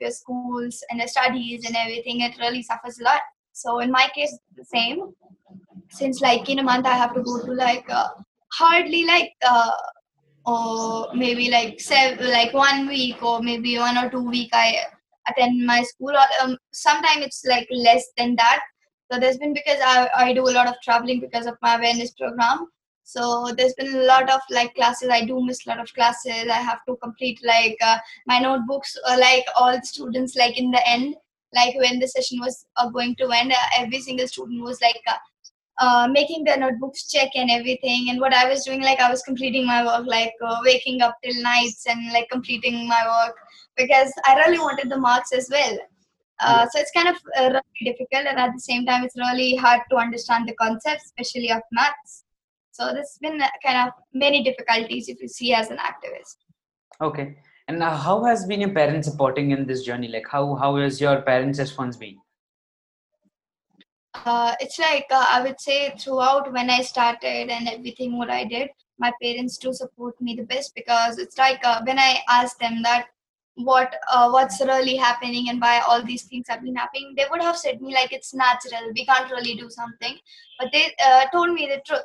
your 0.00 0.10
schools 0.10 0.82
and 0.90 0.98
your 0.98 1.08
studies 1.08 1.64
and 1.66 1.76
everything. 1.76 2.20
It 2.20 2.38
really 2.38 2.62
suffers 2.62 2.98
a 3.00 3.04
lot. 3.04 3.20
So 3.52 3.80
in 3.80 3.90
my 3.90 4.08
case, 4.14 4.36
the 4.56 4.64
same. 4.64 5.14
Since 5.90 6.20
like 6.20 6.48
in 6.48 6.60
a 6.60 6.62
month, 6.62 6.86
I 6.86 6.94
have 6.94 7.14
to 7.14 7.22
go 7.22 7.44
to 7.44 7.52
like 7.52 7.84
uh, 7.90 8.08
hardly 8.52 9.04
like 9.04 9.32
uh, 9.46 9.72
or 10.46 11.08
maybe 11.14 11.50
like 11.50 11.80
seven, 11.80 12.30
like 12.30 12.52
one 12.52 12.88
week 12.88 13.22
or 13.22 13.42
maybe 13.42 13.78
one 13.78 13.98
or 13.98 14.08
two 14.10 14.28
week 14.28 14.50
I 14.52 14.78
attend 15.28 15.66
my 15.66 15.82
school. 15.82 16.10
Or, 16.10 16.26
um, 16.42 16.56
Sometimes 16.72 17.24
it's 17.24 17.44
like 17.44 17.68
less 17.70 18.06
than 18.16 18.36
that. 18.36 18.60
So 19.10 19.18
there's 19.18 19.38
been 19.38 19.52
because 19.52 19.80
I, 19.84 20.08
I 20.16 20.32
do 20.32 20.48
a 20.48 20.52
lot 20.52 20.68
of 20.68 20.74
traveling 20.82 21.20
because 21.20 21.46
of 21.46 21.56
my 21.62 21.76
awareness 21.76 22.12
program. 22.12 22.66
So 23.12 23.52
there's 23.56 23.74
been 23.74 23.92
a 23.92 24.04
lot 24.04 24.30
of 24.30 24.40
like 24.50 24.72
classes. 24.76 25.08
I 25.10 25.24
do 25.24 25.44
miss 25.44 25.66
a 25.66 25.70
lot 25.70 25.80
of 25.80 25.92
classes. 25.94 26.46
I 26.48 26.60
have 26.70 26.84
to 26.86 26.94
complete 27.02 27.40
like 27.42 27.76
uh, 27.84 27.98
my 28.24 28.38
notebooks. 28.38 28.96
Or, 29.08 29.16
like 29.18 29.44
all 29.56 29.80
students, 29.82 30.36
like 30.36 30.56
in 30.56 30.70
the 30.70 30.80
end, 30.88 31.16
like 31.52 31.74
when 31.74 31.98
the 31.98 32.06
session 32.06 32.38
was 32.38 32.66
uh, 32.76 32.88
going 32.88 33.16
to 33.16 33.32
end, 33.32 33.50
uh, 33.50 33.56
every 33.76 34.00
single 34.00 34.28
student 34.28 34.62
was 34.62 34.80
like 34.80 35.02
uh, 35.08 35.18
uh, 35.84 36.06
making 36.06 36.44
their 36.44 36.56
notebooks 36.56 37.10
check 37.10 37.30
and 37.34 37.50
everything. 37.50 38.10
And 38.10 38.20
what 38.20 38.32
I 38.32 38.48
was 38.48 38.64
doing, 38.64 38.80
like 38.80 39.00
I 39.00 39.10
was 39.10 39.22
completing 39.22 39.66
my 39.66 39.84
work, 39.84 40.06
like 40.06 40.34
uh, 40.46 40.58
waking 40.62 41.02
up 41.02 41.16
till 41.24 41.42
nights 41.42 41.86
and 41.88 42.12
like 42.12 42.28
completing 42.30 42.86
my 42.86 43.02
work 43.04 43.34
because 43.76 44.12
I 44.24 44.36
really 44.36 44.60
wanted 44.60 44.88
the 44.88 44.98
marks 44.98 45.32
as 45.32 45.48
well. 45.50 45.78
Uh, 46.38 46.64
so 46.70 46.78
it's 46.78 46.92
kind 46.92 47.08
of 47.08 47.16
uh, 47.36 47.48
really 47.50 47.92
difficult, 47.92 48.26
and 48.26 48.38
at 48.38 48.52
the 48.54 48.60
same 48.60 48.86
time, 48.86 49.04
it's 49.04 49.16
really 49.16 49.56
hard 49.56 49.80
to 49.90 49.96
understand 49.96 50.48
the 50.48 50.54
concepts, 50.54 51.06
especially 51.06 51.50
of 51.50 51.60
maths. 51.72 52.24
So 52.72 52.92
there's 52.92 53.18
been 53.20 53.40
kind 53.64 53.88
of 53.88 53.94
many 54.12 54.42
difficulties 54.42 55.08
if 55.08 55.20
you 55.20 55.28
see 55.28 55.52
as 55.54 55.70
an 55.70 55.78
activist. 55.78 56.36
Okay. 57.00 57.36
And 57.68 57.82
how 57.82 58.24
has 58.24 58.46
been 58.46 58.60
your 58.60 58.70
parents 58.70 59.08
supporting 59.08 59.52
in 59.52 59.66
this 59.66 59.84
journey? 59.84 60.08
Like 60.08 60.26
how 60.28 60.54
how 60.54 60.76
has 60.76 61.00
your 61.00 61.22
parents' 61.22 61.58
response 61.58 61.96
been? 61.96 62.16
uh, 64.14 64.54
it's 64.60 64.78
like 64.78 65.06
uh, 65.10 65.26
I 65.28 65.42
would 65.42 65.60
say 65.60 65.94
throughout 65.98 66.52
when 66.52 66.70
I 66.70 66.80
started 66.82 67.48
and 67.50 67.68
everything 67.68 68.18
what 68.18 68.30
I 68.30 68.44
did, 68.44 68.70
my 68.98 69.12
parents 69.22 69.56
do 69.56 69.72
support 69.72 70.20
me 70.20 70.34
the 70.34 70.42
best 70.42 70.74
because 70.74 71.18
it's 71.18 71.38
like 71.38 71.64
uh, 71.64 71.80
when 71.84 71.98
I 71.98 72.18
asked 72.28 72.58
them 72.58 72.82
that 72.82 73.06
what 73.54 73.94
uh, 74.10 74.30
what's 74.30 74.60
really 74.60 74.96
happening 74.96 75.48
and 75.48 75.60
why 75.60 75.80
all 75.80 76.02
these 76.02 76.24
things 76.24 76.46
have 76.48 76.62
been 76.62 76.76
happening 76.76 77.12
they 77.16 77.26
would 77.30 77.42
have 77.42 77.56
said 77.56 77.82
me 77.82 77.92
like 77.92 78.10
it's 78.10 78.32
natural 78.32 78.90
we 78.94 79.04
can't 79.04 79.30
really 79.30 79.54
do 79.54 79.68
something 79.68 80.16
but 80.58 80.68
they 80.72 80.94
uh, 81.04 81.26
told 81.30 81.52
me 81.52 81.66
the 81.66 81.80
truth 81.86 82.02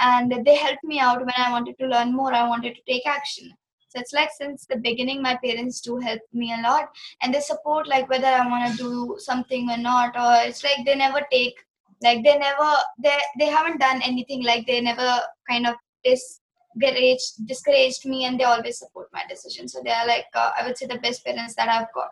and 0.00 0.44
they 0.44 0.56
helped 0.56 0.84
me 0.84 0.98
out 0.98 1.20
when 1.20 1.40
i 1.46 1.50
wanted 1.50 1.78
to 1.78 1.86
learn 1.86 2.14
more 2.14 2.32
i 2.34 2.46
wanted 2.48 2.74
to 2.74 2.82
take 2.92 3.06
action. 3.06 3.52
So 3.92 3.98
it's 4.00 4.12
like 4.12 4.30
since 4.38 4.66
the 4.66 4.76
beginning 4.76 5.20
my 5.20 5.36
parents 5.44 5.80
do 5.80 5.98
help 5.98 6.20
me 6.32 6.52
a 6.56 6.62
lot. 6.62 6.90
And 7.22 7.34
they 7.34 7.40
support 7.40 7.88
like 7.88 8.08
whether 8.08 8.26
i 8.26 8.46
want 8.46 8.70
to 8.70 8.76
do 8.82 9.16
something 9.18 9.68
or 9.68 9.78
not 9.78 10.16
or 10.24 10.34
it's 10.48 10.62
like 10.62 10.84
they 10.86 10.94
never 10.94 11.22
take 11.32 11.56
like 12.02 12.22
they 12.26 12.36
never 12.38 12.68
they 13.02 13.16
they 13.40 13.46
haven't 13.46 13.80
done 13.80 14.00
anything 14.02 14.44
like 14.44 14.66
they 14.66 14.80
never 14.80 15.10
kind 15.48 15.66
of 15.66 15.74
discouraged 16.04 17.46
discouraged 17.46 18.06
me 18.06 18.24
and 18.26 18.38
they 18.38 18.44
always 18.44 18.78
support 18.78 19.08
my 19.12 19.24
decision. 19.28 19.66
So 19.68 19.82
they 19.84 19.90
are 19.90 20.06
like 20.06 20.26
uh, 20.34 20.50
i 20.58 20.66
would 20.66 20.78
say 20.78 20.86
the 20.86 20.98
best 20.98 21.24
parents 21.24 21.56
that 21.56 21.68
i've 21.68 21.92
got. 21.92 22.10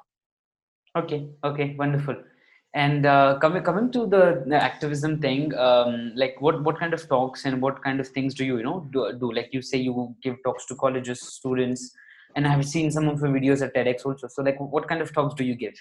Okay 0.96 1.28
okay 1.44 1.76
wonderful 1.78 2.16
and 2.74 3.06
uh, 3.06 3.38
coming 3.40 3.62
coming 3.62 3.90
to 3.90 4.06
the, 4.06 4.44
the 4.46 4.56
activism 4.56 5.20
thing 5.20 5.54
um, 5.56 6.12
like 6.14 6.36
what 6.40 6.62
what 6.62 6.78
kind 6.78 6.92
of 6.92 7.08
talks 7.08 7.44
and 7.44 7.62
what 7.62 7.82
kind 7.82 7.98
of 8.00 8.08
things 8.08 8.34
do 8.34 8.44
you 8.44 8.58
you 8.58 8.62
know 8.62 8.86
do, 8.92 9.12
do 9.18 9.32
like 9.32 9.48
you 9.52 9.62
say 9.62 9.78
you 9.78 10.14
give 10.22 10.36
talks 10.44 10.66
to 10.66 10.74
colleges 10.74 11.20
students 11.20 11.94
and 12.36 12.46
i've 12.46 12.66
seen 12.66 12.90
some 12.90 13.08
of 13.08 13.20
your 13.20 13.30
videos 13.30 13.62
at 13.62 13.74
tedx 13.74 14.04
also 14.04 14.28
so 14.28 14.42
like 14.42 14.60
what 14.60 14.86
kind 14.86 15.00
of 15.00 15.12
talks 15.14 15.34
do 15.34 15.44
you 15.44 15.54
give 15.54 15.74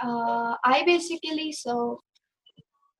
uh, 0.00 0.54
i 0.62 0.82
basically 0.84 1.50
so 1.52 2.00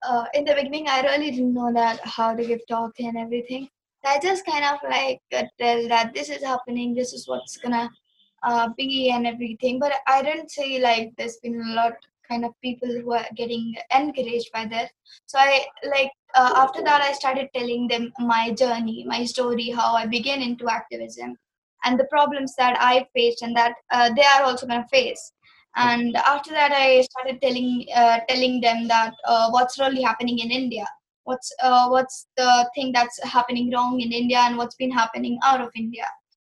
uh, 0.07 0.25
in 0.33 0.45
the 0.45 0.53
beginning, 0.53 0.87
I 0.87 1.01
really 1.01 1.31
didn't 1.31 1.53
know 1.53 1.71
that 1.73 1.99
how 2.03 2.35
to 2.35 2.45
give 2.45 2.59
talk 2.67 2.91
and 2.99 3.17
everything. 3.17 3.67
I 4.05 4.19
just 4.19 4.45
kind 4.45 4.63
of 4.63 4.77
like 4.89 5.21
uh, 5.35 5.43
tell 5.59 5.87
that 5.87 6.13
this 6.13 6.29
is 6.29 6.43
happening, 6.43 6.93
this 6.93 7.11
is 7.13 7.27
what's 7.27 7.57
gonna 7.57 7.89
uh, 8.43 8.69
be 8.77 9.09
and 9.09 9.25
everything. 9.25 9.79
But 9.79 9.93
I 10.05 10.21
didn't 10.21 10.51
say 10.51 10.79
like 10.79 11.13
there's 11.17 11.37
been 11.37 11.59
a 11.59 11.73
lot 11.73 11.93
kind 12.29 12.45
of 12.45 12.51
people 12.61 12.89
who 12.89 13.13
are 13.13 13.25
getting 13.35 13.75
encouraged 13.95 14.51
by 14.53 14.65
that. 14.65 14.91
So 15.25 15.37
I 15.39 15.65
like 15.89 16.11
uh, 16.35 16.53
after 16.55 16.83
that 16.83 17.01
I 17.01 17.11
started 17.13 17.49
telling 17.53 17.87
them 17.87 18.11
my 18.19 18.51
journey, 18.51 19.05
my 19.07 19.25
story, 19.25 19.69
how 19.69 19.95
I 19.95 20.05
began 20.05 20.41
into 20.41 20.69
activism, 20.69 21.37
and 21.83 21.99
the 21.99 22.05
problems 22.05 22.55
that 22.57 22.77
I 22.79 23.07
faced 23.15 23.41
and 23.41 23.55
that 23.55 23.73
uh, 23.91 24.09
they 24.15 24.23
are 24.23 24.43
also 24.43 24.67
gonna 24.67 24.87
face. 24.91 25.31
And 25.75 26.15
after 26.15 26.51
that 26.51 26.71
i 26.71 27.01
started 27.01 27.41
telling 27.41 27.85
uh, 27.93 28.19
telling 28.29 28.61
them 28.61 28.87
that 28.87 29.13
uh, 29.27 29.49
what's 29.49 29.79
really 29.79 30.01
happening 30.01 30.39
in 30.39 30.51
india? 30.51 30.85
What's 31.23 31.51
uh, 31.61 31.87
what's 31.89 32.27
the 32.37 32.69
thing 32.75 32.91
that's 32.93 33.21
happening 33.23 33.71
wrong 33.73 33.99
in 33.99 34.11
india 34.11 34.39
and 34.39 34.57
what's 34.57 34.75
been 34.75 34.91
happening 34.91 35.37
out 35.43 35.61
of 35.61 35.69
india 35.75 36.05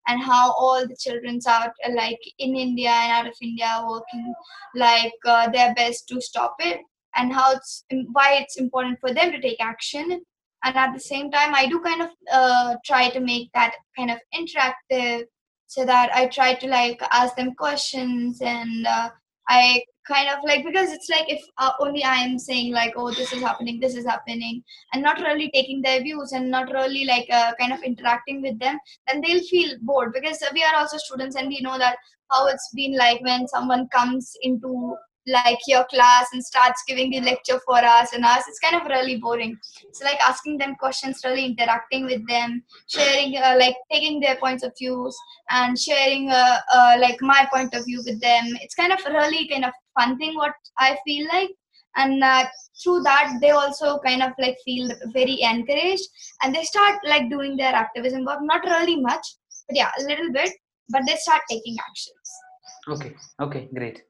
and 0.06 0.22
how 0.22 0.52
all 0.52 0.86
the 0.86 0.96
children's 0.96 1.46
out 1.46 1.72
uh, 1.86 1.92
like 1.94 2.20
in 2.38 2.56
india 2.56 2.90
and 2.90 3.12
out 3.12 3.26
of 3.26 3.36
india 3.40 3.66
are 3.66 3.88
working 3.88 4.34
like 4.74 5.12
uh, 5.26 5.48
their 5.50 5.74
best 5.74 6.08
to 6.08 6.20
stop 6.20 6.56
it 6.60 6.80
and 7.16 7.32
how 7.32 7.52
it's 7.52 7.84
why 8.12 8.38
it's 8.40 8.56
important 8.56 8.98
for 9.00 9.12
them 9.12 9.32
to 9.32 9.40
take 9.40 9.60
action. 9.60 10.22
And 10.62 10.76
at 10.76 10.92
the 10.92 11.00
same 11.00 11.30
time 11.30 11.54
i 11.54 11.66
do 11.66 11.80
kind 11.80 12.02
of 12.02 12.10
uh, 12.30 12.76
try 12.84 13.08
to 13.10 13.20
make 13.20 13.50
that 13.54 13.74
kind 13.96 14.10
of 14.10 14.18
interactive 14.34 15.24
so 15.70 15.84
that 15.86 16.10
I 16.12 16.26
try 16.26 16.54
to 16.54 16.66
like 16.66 17.00
ask 17.12 17.36
them 17.36 17.54
questions 17.54 18.42
and 18.42 18.86
uh, 18.88 19.10
I 19.50 19.82
kind 20.06 20.28
of 20.28 20.42
like 20.44 20.64
because 20.64 20.92
it's 20.92 21.08
like 21.08 21.28
if 21.28 21.42
uh, 21.58 21.72
only 21.80 22.02
I 22.04 22.16
am 22.16 22.38
saying 22.38 22.72
like 22.72 22.94
oh 22.96 23.10
this 23.10 23.32
is 23.32 23.42
happening 23.42 23.80
this 23.80 23.94
is 23.94 24.06
happening 24.06 24.62
and 24.92 25.02
not 25.02 25.20
really 25.20 25.50
taking 25.50 25.82
their 25.82 26.00
views 26.00 26.32
and 26.32 26.50
not 26.50 26.72
really 26.72 27.04
like 27.04 27.28
uh, 27.30 27.52
kind 27.60 27.72
of 27.72 27.82
interacting 27.82 28.40
with 28.42 28.58
them 28.58 28.78
then 29.06 29.20
they'll 29.20 29.42
feel 29.42 29.76
bored 29.82 30.12
because 30.12 30.42
we 30.54 30.64
are 30.64 30.76
also 30.76 30.96
students 30.98 31.36
and 31.36 31.48
we 31.48 31.60
know 31.60 31.78
that 31.78 31.96
how 32.30 32.46
it's 32.46 32.70
been 32.74 32.96
like 32.96 33.20
when 33.22 33.46
someone 33.48 33.88
comes 33.88 34.32
into 34.42 34.96
like 35.26 35.58
your 35.66 35.84
class 35.84 36.28
and 36.32 36.44
starts 36.44 36.82
giving 36.86 37.10
the 37.10 37.20
lecture 37.20 37.60
for 37.64 37.76
us 37.76 38.12
and 38.12 38.24
us 38.24 38.44
it's 38.48 38.58
kind 38.58 38.80
of 38.80 38.88
really 38.88 39.16
boring. 39.16 39.56
So 39.92 40.04
like 40.04 40.20
asking 40.20 40.58
them 40.58 40.76
questions 40.76 41.20
really 41.24 41.44
interacting 41.44 42.06
with 42.06 42.26
them 42.28 42.62
sharing 42.88 43.36
uh, 43.36 43.56
like 43.58 43.76
taking 43.92 44.20
their 44.20 44.36
points 44.36 44.64
of 44.64 44.72
views 44.78 45.16
and 45.50 45.78
sharing 45.78 46.30
uh, 46.30 46.58
uh, 46.72 46.96
like 47.00 47.18
my 47.20 47.46
point 47.52 47.74
of 47.74 47.84
view 47.84 48.02
with 48.04 48.20
them. 48.20 48.44
It's 48.60 48.74
kind 48.74 48.92
of 48.92 49.00
really 49.06 49.48
kind 49.48 49.64
of 49.64 49.72
fun 49.98 50.16
thing 50.18 50.36
what 50.36 50.52
i 50.78 50.96
feel 51.04 51.26
like. 51.32 51.50
And 51.96 52.22
uh, 52.22 52.46
through 52.82 53.02
that 53.02 53.38
they 53.40 53.50
also 53.50 53.98
kind 53.98 54.22
of 54.22 54.32
like 54.38 54.56
feel 54.64 54.88
very 55.12 55.42
encouraged 55.42 56.08
and 56.42 56.54
they 56.54 56.64
start 56.64 56.98
like 57.04 57.28
doing 57.28 57.56
their 57.56 57.74
activism 57.74 58.24
work. 58.24 58.38
Not 58.42 58.64
really 58.64 59.00
much 59.00 59.26
but 59.68 59.76
yeah 59.76 59.90
a 59.98 60.02
little 60.04 60.32
bit 60.32 60.52
but 60.88 61.02
they 61.06 61.16
start 61.16 61.42
taking 61.50 61.76
actions. 61.78 62.14
Okay. 62.88 63.14
Okay. 63.40 63.68
Great 63.74 64.02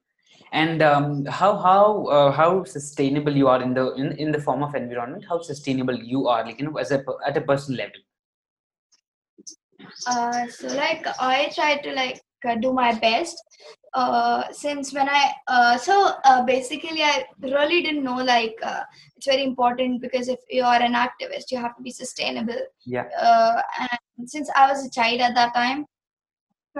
and 0.52 0.83
um, 0.83 1.25
how 1.26 1.57
how 1.57 2.04
uh, 2.07 2.30
how 2.33 2.64
sustainable 2.64 3.35
you 3.35 3.49
are 3.49 3.62
in 3.62 3.75
the 3.75 3.92
in, 3.95 4.12
in 4.19 4.33
the 4.33 4.40
form 4.40 4.62
of 4.62 4.75
environment 4.75 5.25
how 5.28 5.40
sustainable 5.40 5.95
you 5.95 6.26
are 6.28 6.45
like 6.45 6.59
you 6.59 6.66
know 6.66 6.78
as 6.78 6.90
a 6.90 7.04
at 7.26 7.37
a 7.37 7.40
personal 7.40 7.78
level? 7.78 8.00
Uh, 10.07 10.47
so 10.49 10.66
like 10.69 11.07
i 11.21 11.50
try 11.54 11.76
to 11.76 11.92
like 11.92 12.21
uh, 12.49 12.54
do 12.57 12.73
my 12.73 12.92
best. 12.95 13.37
Uh, 13.92 14.45
since 14.52 14.92
when 14.95 15.09
i 15.09 15.33
uh, 15.49 15.76
so 15.76 16.12
uh, 16.25 16.45
basically 16.45 17.02
i 17.02 17.25
really 17.42 17.83
didn't 17.83 18.04
know 18.04 18.23
like 18.23 18.54
uh, 18.62 18.83
it's 19.16 19.26
very 19.26 19.42
important 19.42 20.00
because 20.00 20.28
if 20.28 20.38
you 20.49 20.62
are 20.62 20.80
an 20.80 20.95
activist 20.95 21.50
you 21.50 21.59
have 21.59 21.76
to 21.76 21.83
be 21.83 21.90
sustainable. 21.90 22.61
Yeah. 22.87 23.07
Uh, 23.21 23.61
and 23.80 24.30
since 24.30 24.49
i 24.57 24.71
was 24.71 24.87
a 24.87 24.90
child 24.90 25.21
at 25.21 25.35
that 25.35 25.54
time 25.54 25.87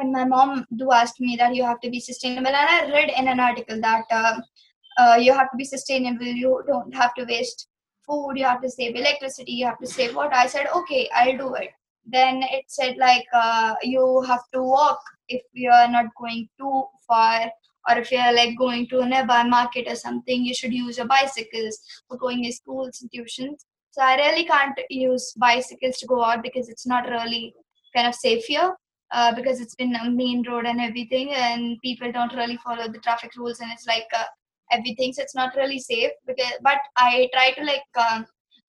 when 0.00 0.12
my 0.12 0.25
mom 0.25 0.64
do 0.76 0.92
asked 0.92 1.21
me 1.21 1.37
that 1.37 1.54
you 1.54 1.64
have 1.64 1.80
to 1.80 1.90
be 1.90 2.00
sustainable 2.00 2.54
and 2.61 2.71
i 2.76 2.78
read 2.92 3.11
in 3.23 3.28
an 3.28 3.40
article 3.49 3.80
that 3.80 4.04
uh, 4.21 4.37
uh, 5.00 5.16
you 5.26 5.33
have 5.33 5.50
to 5.50 5.57
be 5.57 5.64
sustainable 5.64 6.33
you 6.42 6.62
don't 6.66 6.95
have 6.95 7.14
to 7.14 7.25
waste 7.33 7.69
food 8.07 8.40
you 8.40 8.45
have 8.45 8.62
to 8.62 8.71
save 8.71 8.97
electricity 8.97 9.52
you 9.52 9.66
have 9.66 9.78
to 9.78 9.87
save 9.87 10.14
water. 10.14 10.35
I 10.35 10.47
said 10.47 10.66
okay 10.75 11.09
i'll 11.14 11.37
do 11.37 11.54
it. 11.54 11.71
Then 12.04 12.42
it 12.42 12.64
said 12.66 12.97
like 12.97 13.26
uh, 13.33 13.75
you 13.83 14.25
have 14.26 14.45
to 14.54 14.62
walk 14.62 15.00
if 15.28 15.42
you're 15.52 15.88
not 15.97 16.07
going 16.21 16.49
too 16.59 16.85
far 17.07 17.50
or 17.88 17.99
if 17.99 18.11
you're 18.11 18.33
like 18.33 18.57
going 18.59 18.88
to 18.88 19.00
a 19.00 19.07
nearby 19.07 19.42
market 19.42 19.87
or 19.87 19.95
something 19.95 20.45
you 20.45 20.54
should 20.54 20.73
use 20.73 20.97
your 20.97 21.07
bicycles 21.07 21.78
for 22.09 22.16
going 22.16 22.42
to 22.45 22.52
schools 22.52 23.00
and 23.02 23.11
tuitions. 23.12 23.66
So 23.92 24.02
i 24.02 24.16
really 24.16 24.45
can't 24.45 24.80
use 24.88 25.33
bicycles 25.49 25.99
to 25.99 26.07
go 26.07 26.25
out 26.25 26.42
because 26.42 26.69
it's 26.69 26.87
not 26.87 27.09
really 27.09 27.54
kind 27.95 28.09
of 28.09 28.14
safe 28.14 28.45
here 28.45 28.75
uh, 29.12 29.35
because 29.35 29.61
it's 29.61 29.75
been 29.75 29.95
a 29.97 30.11
main 30.11 30.43
road 30.49 30.67
and 30.67 30.81
everything 30.81 31.33
and 31.35 31.79
people 31.83 32.11
don't 32.12 32.35
really 32.35 32.57
follow 32.59 32.88
the 32.88 32.99
traffic 32.99 33.33
rules 33.37 33.61
and 33.61 33.71
it's 33.73 33.87
like 33.87 34.07
uh, 34.17 34.25
everything 34.73 35.12
so 35.12 35.23
it's 35.23 35.35
not 35.35 35.55
really 35.57 35.79
safe 35.79 36.11
because 36.26 36.52
but 36.62 36.79
i 36.97 37.29
try 37.33 37.50
to 37.52 37.64
like 37.64 37.83
uh, 37.97 38.23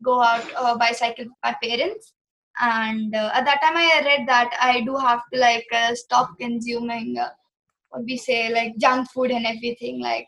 go 0.04 0.22
out 0.22 0.46
uh, 0.58 0.78
bicycle 0.78 1.26
with 1.26 1.34
my 1.44 1.56
parents 1.64 2.14
and 2.60 3.16
uh, 3.16 3.30
at 3.34 3.46
that 3.46 3.62
time 3.62 3.78
i 3.78 4.02
read 4.06 4.28
that 4.28 4.52
i 4.60 4.82
do 4.82 4.96
have 4.96 5.22
to 5.32 5.40
like 5.40 5.68
uh, 5.74 5.94
stop 5.94 6.32
consuming 6.40 7.16
what 7.90 8.04
we 8.06 8.18
say 8.18 8.52
like 8.54 8.74
junk 8.78 9.08
food 9.12 9.32
and 9.32 9.46
everything 9.46 10.02
like 10.02 10.28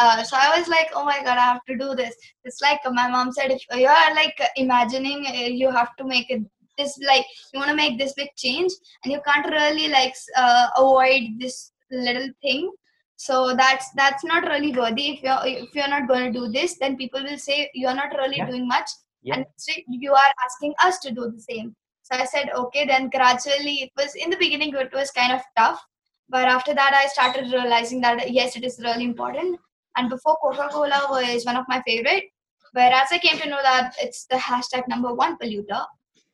uh, 0.00 0.22
so 0.22 0.36
I 0.36 0.56
was 0.56 0.68
like, 0.68 0.90
oh 0.94 1.04
my 1.04 1.18
god, 1.24 1.38
I 1.38 1.40
have 1.40 1.64
to 1.66 1.76
do 1.76 1.94
this. 1.96 2.14
It's 2.44 2.60
like 2.60 2.78
my 2.92 3.08
mom 3.08 3.32
said, 3.32 3.50
if 3.50 3.62
you 3.74 3.88
are 3.88 4.14
like 4.14 4.40
imagining, 4.54 5.24
you 5.56 5.70
have 5.72 5.96
to 5.96 6.04
make 6.04 6.30
it 6.30 6.42
this 6.78 6.98
like 7.06 7.26
you 7.52 7.58
want 7.58 7.70
to 7.70 7.76
make 7.76 7.98
this 7.98 8.14
big 8.14 8.28
change 8.36 8.72
and 9.02 9.12
you 9.12 9.20
can't 9.26 9.50
really 9.50 9.88
like 9.88 10.14
uh, 10.36 10.68
avoid 10.76 11.22
this 11.38 11.72
little 11.90 12.28
thing 12.42 12.70
so 13.16 13.54
that's 13.56 13.90
that's 13.96 14.24
not 14.24 14.44
really 14.44 14.72
worthy 14.72 15.10
if 15.10 15.22
you're 15.22 15.40
if 15.44 15.74
you're 15.74 15.88
not 15.88 16.06
going 16.06 16.32
to 16.32 16.38
do 16.38 16.48
this 16.48 16.78
then 16.78 16.96
people 16.96 17.22
will 17.22 17.38
say 17.38 17.68
you're 17.74 17.94
not 17.94 18.12
really 18.16 18.36
yeah. 18.36 18.46
doing 18.46 18.66
much 18.66 18.88
yeah. 19.22 19.34
and 19.34 19.44
you 19.88 20.12
are 20.12 20.32
asking 20.44 20.72
us 20.84 20.98
to 21.00 21.10
do 21.10 21.30
the 21.34 21.40
same 21.40 21.74
so 22.02 22.16
i 22.16 22.24
said 22.24 22.48
okay 22.54 22.86
then 22.86 23.10
gradually 23.10 23.76
it 23.86 23.90
was 23.96 24.14
in 24.14 24.30
the 24.30 24.36
beginning 24.36 24.72
it 24.74 24.92
was 24.94 25.10
kind 25.10 25.32
of 25.32 25.40
tough 25.56 25.84
but 26.28 26.44
after 26.44 26.74
that 26.74 26.94
i 26.94 27.06
started 27.08 27.52
realizing 27.52 28.00
that 28.00 28.30
yes 28.30 28.56
it 28.56 28.64
is 28.64 28.80
really 28.84 29.04
important 29.04 29.58
and 29.96 30.08
before 30.08 30.36
coca-cola 30.40 31.06
was 31.10 31.44
one 31.44 31.56
of 31.56 31.64
my 31.68 31.82
favorite 31.86 32.24
whereas 32.72 33.08
i 33.10 33.18
came 33.18 33.38
to 33.38 33.48
know 33.48 33.62
that 33.62 33.94
it's 34.00 34.26
the 34.26 34.36
hashtag 34.36 34.86
number 34.86 35.12
one 35.12 35.36
polluter 35.38 35.84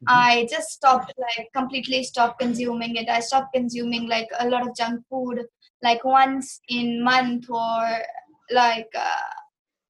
Mm-hmm. 0.08 0.20
I 0.20 0.46
just 0.50 0.68
stopped, 0.70 1.12
like, 1.18 1.48
completely 1.54 2.02
stopped 2.04 2.38
consuming 2.40 2.96
it. 2.96 3.08
I 3.08 3.20
stopped 3.20 3.54
consuming 3.54 4.08
like 4.08 4.28
a 4.38 4.48
lot 4.48 4.66
of 4.66 4.76
junk 4.76 5.04
food, 5.08 5.40
like 5.82 6.04
once 6.04 6.60
in 6.68 7.02
month 7.02 7.48
or 7.50 7.98
like, 8.50 8.88
uh, 8.94 9.32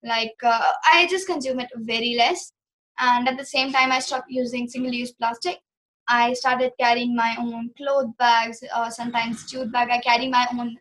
like 0.03 0.35
uh, 0.43 0.71
I 0.93 1.07
just 1.09 1.27
consume 1.27 1.61
it 1.61 1.71
very 1.77 2.15
less. 2.17 2.53
And 2.99 3.29
at 3.29 3.37
the 3.39 3.45
same 3.45 3.73
time, 3.73 3.91
I 3.91 3.99
stopped 3.99 4.31
using 4.31 4.69
single-use 4.69 5.13
plastic. 5.13 5.59
I 6.07 6.35
started 6.35 6.73
carrying 6.79 7.17
my 7.17 7.35
own 7.39 7.71
cloth 7.77 8.17
bags, 8.19 8.63
or 8.77 8.91
sometimes 8.91 9.51
jute 9.51 9.73
bag. 9.73 9.89
I 9.91 9.99
carry 9.99 10.29
my 10.29 10.47
own. 10.53 10.77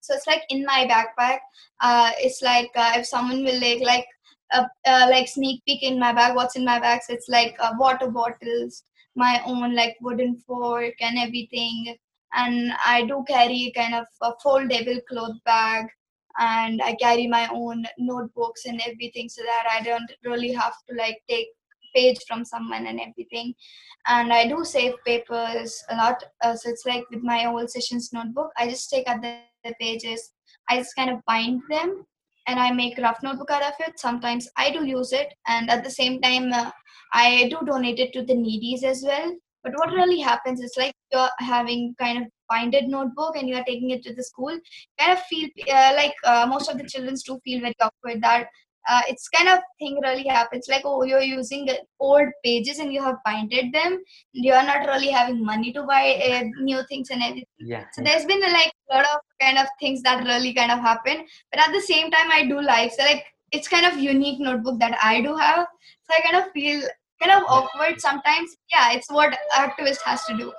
So 0.00 0.14
it's 0.14 0.26
like 0.26 0.42
in 0.48 0.64
my 0.64 0.86
backpack. 0.90 1.38
Uh, 1.80 2.10
it's 2.18 2.42
like 2.42 2.70
uh, 2.74 2.92
if 2.96 3.06
someone 3.06 3.44
will 3.44 3.60
like 3.60 3.80
like 3.82 4.06
like 5.10 5.28
sneak 5.28 5.62
peek 5.66 5.82
in 5.82 5.98
my 5.98 6.12
bag 6.12 6.34
what's 6.34 6.56
in 6.56 6.64
my 6.64 6.78
bags 6.80 7.06
it's 7.08 7.28
like 7.28 7.56
uh, 7.60 7.72
water 7.78 8.10
bottles 8.10 8.84
my 9.18 9.42
own 9.44 9.74
like 9.74 9.96
wooden 10.00 10.36
fork 10.46 10.94
and 11.00 11.18
everything. 11.18 11.96
And 12.32 12.72
I 12.86 13.04
do 13.04 13.24
carry 13.26 13.72
kind 13.74 13.94
of 13.94 14.06
a 14.22 14.32
foldable 14.44 15.00
cloth 15.08 15.36
bag 15.44 15.86
and 16.38 16.80
I 16.82 16.94
carry 16.94 17.26
my 17.26 17.48
own 17.52 17.84
notebooks 17.98 18.64
and 18.66 18.80
everything 18.86 19.28
so 19.28 19.42
that 19.42 19.64
I 19.70 19.82
don't 19.82 20.10
really 20.24 20.52
have 20.52 20.74
to 20.88 20.96
like 20.96 21.18
take 21.28 21.48
page 21.94 22.18
from 22.28 22.44
someone 22.44 22.86
and 22.86 23.00
everything. 23.00 23.54
And 24.06 24.32
I 24.32 24.46
do 24.46 24.62
save 24.62 24.94
papers 25.04 25.82
a 25.90 25.96
lot 25.96 26.22
uh, 26.42 26.54
so 26.54 26.70
it's 26.70 26.86
like 26.86 27.04
with 27.10 27.22
my 27.22 27.46
old 27.46 27.70
sessions 27.70 28.10
notebook 28.12 28.50
I 28.56 28.68
just 28.68 28.88
take 28.88 29.08
out 29.08 29.20
the, 29.20 29.38
the 29.64 29.74
pages 29.80 30.32
I 30.70 30.78
just 30.78 30.94
kind 30.94 31.10
of 31.10 31.24
bind 31.26 31.62
them 31.68 32.04
and 32.48 32.58
I 32.58 32.72
make 32.72 32.98
rough 32.98 33.22
notebook 33.22 33.50
out 33.50 33.62
of 33.62 33.74
it. 33.80 34.00
Sometimes 34.00 34.48
I 34.56 34.70
do 34.72 34.84
use 34.84 35.12
it 35.12 35.32
and 35.46 35.70
at 35.70 35.84
the 35.84 35.90
same 35.90 36.20
time 36.20 36.52
uh, 36.52 36.70
I 37.12 37.48
do 37.50 37.58
donate 37.64 38.00
it 38.00 38.12
to 38.14 38.24
the 38.24 38.34
needies 38.34 38.82
as 38.82 39.04
well. 39.06 39.36
But 39.62 39.74
what 39.76 39.92
really 39.92 40.20
happens 40.20 40.60
is 40.60 40.72
like 40.78 40.94
you're 41.12 41.28
having 41.38 41.94
kind 42.00 42.18
of 42.18 42.24
binded 42.48 42.88
notebook 42.88 43.36
and 43.36 43.48
you're 43.48 43.64
taking 43.64 43.90
it 43.90 44.02
to 44.04 44.14
the 44.14 44.22
school, 44.22 44.58
kind 44.98 45.12
of 45.12 45.20
feel 45.24 45.48
uh, 45.70 45.92
like 45.94 46.14
uh, 46.24 46.46
most 46.48 46.70
of 46.70 46.78
the 46.78 46.88
children 46.88 47.14
do 47.26 47.38
feel 47.44 47.60
very 47.60 47.74
awkward 47.80 48.22
that 48.22 48.46
uh, 48.88 49.02
it's 49.08 49.28
kind 49.28 49.48
of 49.48 49.58
thing 49.78 49.98
really 50.02 50.26
happens 50.26 50.66
like 50.68 50.82
oh 50.84 51.02
you're 51.02 51.20
using 51.20 51.68
old 52.00 52.28
pages 52.44 52.78
and 52.78 52.92
you 52.92 53.02
have 53.02 53.16
binded 53.24 53.72
them. 53.72 54.02
You're 54.32 54.62
not 54.62 54.86
really 54.86 55.08
having 55.08 55.44
money 55.44 55.72
to 55.72 55.82
buy 55.82 56.20
uh, 56.30 56.44
new 56.62 56.82
things 56.88 57.10
and 57.10 57.22
everything. 57.22 57.46
Yeah 57.58 57.84
so 57.92 58.02
there's 58.02 58.24
been 58.24 58.40
like 58.40 58.72
a 58.90 58.96
lot 58.96 59.06
of 59.14 59.20
kind 59.40 59.58
of 59.58 59.66
things 59.80 60.02
that 60.02 60.24
really 60.24 60.54
kind 60.54 60.70
of 60.70 60.78
happen. 60.80 61.24
But 61.52 61.60
at 61.60 61.72
the 61.72 61.80
same 61.80 62.10
time 62.10 62.30
i 62.30 62.46
do 62.46 62.60
like 62.60 62.92
so 62.92 63.02
like 63.02 63.24
it's 63.52 63.68
kind 63.68 63.86
of 63.86 63.98
unique 63.98 64.40
notebook 64.40 64.78
that 64.80 64.98
i 65.02 65.20
do 65.20 65.36
have. 65.36 65.66
So 66.04 66.16
i 66.16 66.20
kind 66.20 66.44
of 66.44 66.52
feel 66.52 66.82
kind 67.22 67.32
of 67.32 67.48
awkward 67.48 68.00
sometimes. 68.00 68.56
Yeah 68.72 68.92
it's 68.92 69.10
what 69.10 69.36
activist 69.54 70.02
has 70.04 70.24
to 70.26 70.36
do 70.36 70.52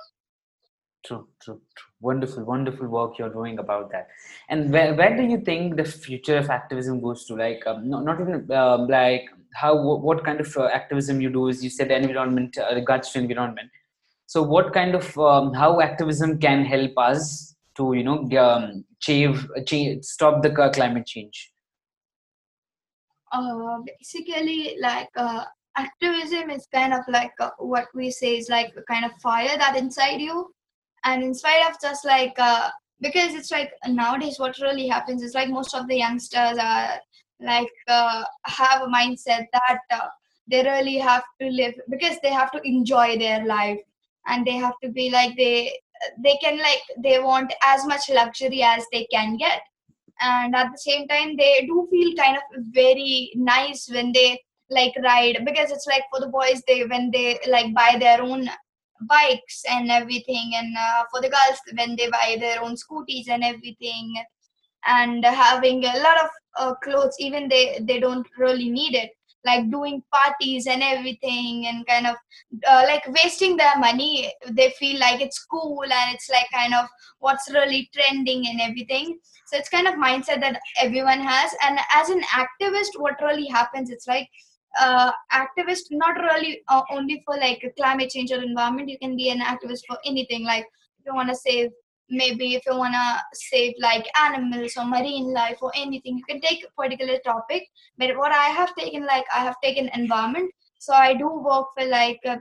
true 1.04 1.26
true 1.42 1.60
true 1.76 1.90
wonderful 2.00 2.44
wonderful 2.44 2.86
work 2.86 3.18
you're 3.18 3.32
doing 3.32 3.58
about 3.58 3.90
that. 3.92 4.08
And 4.48 4.72
where, 4.72 4.94
where 4.94 5.16
do 5.16 5.22
you 5.22 5.40
think 5.40 5.76
the 5.76 5.84
future 5.84 6.36
of 6.38 6.50
activism 6.50 7.00
goes 7.00 7.24
to? 7.26 7.34
Like 7.36 7.66
um, 7.66 7.88
not, 7.88 8.04
not 8.04 8.20
even 8.20 8.50
um, 8.52 8.88
like 8.88 9.24
how 9.54 9.98
what 9.98 10.24
kind 10.24 10.40
of 10.40 10.56
uh, 10.56 10.66
activism 10.66 11.20
you 11.20 11.30
do 11.30 11.48
is 11.48 11.62
you 11.62 11.70
said 11.70 11.88
the 11.88 11.96
environment 11.96 12.56
uh, 12.58 12.74
regards 12.74 13.10
to 13.12 13.18
environment. 13.18 13.70
So 14.26 14.42
what 14.42 14.72
kind 14.72 14.94
of 14.94 15.18
um, 15.18 15.52
how 15.54 15.80
activism 15.80 16.38
can 16.38 16.64
help 16.64 16.92
us 16.96 17.54
to 17.76 17.94
you 17.94 18.04
know 18.04 18.28
um, 18.38 18.84
change, 19.00 19.38
change 19.66 20.04
stop 20.04 20.42
the 20.42 20.50
climate 20.50 21.06
change? 21.06 21.52
Uh, 23.32 23.78
basically 23.86 24.76
like 24.80 25.08
uh, 25.16 25.44
activism 25.76 26.50
is 26.50 26.66
kind 26.72 26.92
of 26.92 27.00
like 27.08 27.32
uh, 27.40 27.50
what 27.58 27.86
we 27.94 28.10
say 28.10 28.36
is 28.36 28.48
like 28.48 28.72
a 28.76 28.82
kind 28.82 29.04
of 29.04 29.12
fire 29.22 29.56
that 29.56 29.76
inside 29.76 30.20
you 30.20 30.52
and 31.04 31.22
in 31.22 31.34
spite 31.34 31.68
of 31.68 31.80
just 31.80 32.04
like 32.04 32.34
uh, 32.38 32.70
because 33.00 33.34
it's 33.34 33.50
like 33.50 33.72
nowadays 33.86 34.38
what 34.38 34.58
really 34.60 34.86
happens 34.88 35.22
is 35.22 35.34
like 35.34 35.48
most 35.48 35.74
of 35.74 35.88
the 35.88 35.96
youngsters 35.96 36.58
are 36.58 37.00
like 37.40 37.72
uh, 37.88 38.22
have 38.44 38.82
a 38.82 38.86
mindset 38.86 39.46
that 39.52 39.78
uh, 39.90 40.08
they 40.50 40.62
really 40.62 40.98
have 40.98 41.22
to 41.40 41.48
live 41.48 41.74
because 41.88 42.16
they 42.22 42.30
have 42.30 42.50
to 42.52 42.60
enjoy 42.64 43.16
their 43.18 43.44
life. 43.46 43.78
And 44.26 44.46
they 44.46 44.56
have 44.56 44.74
to 44.82 44.90
be 44.90 45.10
like 45.10 45.36
they 45.36 45.72
they 46.22 46.36
can 46.42 46.58
like 46.58 46.82
they 47.02 47.18
want 47.18 47.52
as 47.64 47.86
much 47.86 48.10
luxury 48.10 48.62
as 48.62 48.84
they 48.92 49.06
can 49.10 49.36
get. 49.36 49.62
And 50.20 50.54
at 50.54 50.70
the 50.70 50.78
same 50.78 51.08
time 51.08 51.36
they 51.36 51.64
do 51.66 51.88
feel 51.90 52.14
kind 52.16 52.36
of 52.36 52.42
very 52.70 53.32
nice 53.34 53.88
when 53.90 54.12
they 54.12 54.42
like 54.68 54.92
ride 55.02 55.38
because 55.44 55.70
it's 55.70 55.86
like 55.86 56.04
for 56.10 56.20
the 56.20 56.28
boys 56.28 56.62
they 56.68 56.84
when 56.84 57.10
they 57.10 57.40
like 57.48 57.74
buy 57.74 57.96
their 57.98 58.22
own 58.22 58.48
bikes 59.02 59.62
and 59.70 59.90
everything 59.90 60.52
and 60.54 60.74
uh, 60.76 61.04
for 61.10 61.20
the 61.20 61.28
girls 61.28 61.60
when 61.76 61.96
they 61.96 62.08
buy 62.10 62.36
their 62.38 62.62
own 62.62 62.76
scooties 62.76 63.28
and 63.28 63.42
everything 63.42 64.12
and 64.86 65.24
having 65.24 65.84
a 65.84 65.98
lot 65.98 66.24
of 66.24 66.30
uh, 66.58 66.74
clothes 66.82 67.16
even 67.18 67.48
they 67.48 67.78
they 67.82 68.00
don't 68.00 68.26
really 68.38 68.70
need 68.70 68.94
it 68.94 69.10
like 69.44 69.70
doing 69.70 70.02
parties 70.12 70.66
and 70.66 70.82
everything 70.82 71.66
and 71.66 71.86
kind 71.86 72.06
of 72.06 72.16
uh, 72.68 72.84
like 72.86 73.02
wasting 73.22 73.56
their 73.56 73.78
money 73.78 74.30
they 74.50 74.70
feel 74.78 74.98
like 74.98 75.20
it's 75.20 75.44
cool 75.44 75.82
and 75.82 76.14
it's 76.14 76.28
like 76.30 76.46
kind 76.52 76.74
of 76.74 76.86
what's 77.20 77.50
really 77.50 77.88
trending 77.94 78.46
and 78.48 78.60
everything. 78.60 79.18
So 79.46 79.56
it's 79.56 79.68
kind 79.68 79.88
of 79.88 79.94
mindset 79.94 80.40
that 80.40 80.60
everyone 80.80 81.20
has 81.20 81.52
and 81.62 81.78
as 81.94 82.08
an 82.10 82.22
activist 82.22 82.98
what 82.98 83.20
really 83.22 83.46
happens 83.46 83.90
it's 83.90 84.06
like 84.06 84.28
uh, 84.78 85.10
activist 85.32 85.86
not 85.90 86.16
really 86.16 86.62
uh, 86.68 86.82
only 86.90 87.22
for 87.24 87.36
like 87.36 87.62
climate 87.76 88.10
change 88.10 88.30
or 88.32 88.42
environment. 88.42 88.88
You 88.88 88.98
can 88.98 89.16
be 89.16 89.30
an 89.30 89.40
activist 89.40 89.80
for 89.86 89.98
anything. 90.04 90.44
Like 90.44 90.64
if 90.98 91.06
you 91.06 91.14
want 91.14 91.28
to 91.28 91.34
save 91.34 91.70
maybe 92.12 92.54
if 92.56 92.62
you 92.66 92.76
want 92.76 92.92
to 92.92 93.22
save 93.32 93.72
like 93.80 94.04
animals 94.20 94.72
or 94.76 94.84
marine 94.84 95.32
life 95.32 95.58
or 95.62 95.70
anything 95.76 96.18
you 96.18 96.24
can 96.24 96.40
take 96.40 96.64
a 96.64 96.82
particular 96.82 97.18
topic. 97.24 97.64
But 97.98 98.16
what 98.16 98.32
i 98.32 98.46
have 98.46 98.74
taken 98.74 99.06
like 99.06 99.24
i 99.34 99.40
have 99.44 99.56
taken 99.62 99.90
environment. 99.94 100.50
So 100.78 100.92
i 100.92 101.14
do 101.14 101.28
work 101.28 101.66
for 101.78 101.86
like 101.86 102.18
uh, 102.26 102.38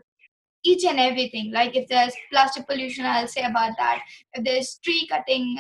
each 0.64 0.86
and 0.86 1.00
everything. 1.00 1.52
Like 1.54 1.76
if 1.76 1.88
there's 1.88 2.14
plastic 2.32 2.68
pollution 2.68 3.06
i'll 3.06 3.28
say 3.28 3.44
about 3.44 3.74
that. 3.78 4.02
If 4.34 4.44
there's 4.44 4.80
tree 4.84 5.08
cutting 5.10 5.58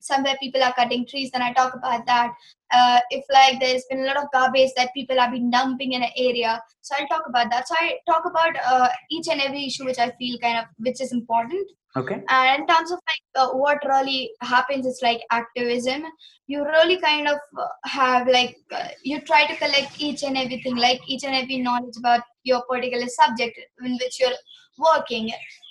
somewhere 0.00 0.36
people 0.40 0.62
are 0.62 0.72
cutting 0.74 1.06
trees 1.06 1.30
then 1.32 1.42
i 1.42 1.52
talk 1.52 1.74
about 1.74 2.06
that 2.06 2.32
uh, 2.72 3.00
if 3.10 3.24
like 3.32 3.60
there's 3.60 3.84
been 3.90 4.00
a 4.00 4.04
lot 4.04 4.16
of 4.16 4.30
garbage 4.32 4.70
that 4.76 4.92
people 4.94 5.18
have 5.18 5.32
been 5.32 5.50
dumping 5.50 5.92
in 5.92 6.02
an 6.02 6.10
area. 6.16 6.60
So 6.80 6.94
i'll 6.98 7.08
talk 7.08 7.24
about 7.28 7.50
that. 7.50 7.68
So 7.68 7.74
i 7.78 7.98
talk 8.06 8.24
about 8.24 8.54
uh, 8.66 8.88
each 9.10 9.28
and 9.28 9.40
every 9.40 9.66
issue 9.66 9.84
which 9.84 9.98
i 9.98 10.10
feel 10.18 10.38
kind 10.38 10.58
of 10.58 10.64
which 10.78 11.00
is 11.00 11.12
important. 11.12 11.66
Okay. 11.96 12.22
And 12.28 12.60
in 12.60 12.66
terms 12.66 12.90
of 12.90 12.98
like 13.10 13.22
uh, 13.38 13.50
what 13.50 13.78
really 13.86 14.30
happens 14.40 14.86
is 14.86 15.00
like 15.02 15.20
activism 15.30 16.04
you 16.48 16.64
really 16.64 16.98
kind 16.98 17.28
of 17.28 17.38
uh, 17.58 17.66
have 17.84 18.26
like 18.26 18.56
uh, 18.72 18.88
you 19.02 19.20
try 19.20 19.46
to 19.46 19.56
collect 19.56 20.00
each 20.00 20.22
and 20.22 20.36
everything 20.36 20.76
like 20.76 21.00
each 21.06 21.24
and 21.24 21.34
every 21.34 21.58
knowledge 21.58 21.96
about 21.98 22.22
your 22.42 22.62
particular 22.70 23.06
subject 23.06 23.60
in 23.84 23.92
which 23.92 24.18
you're 24.18 24.38
working. 24.78 25.30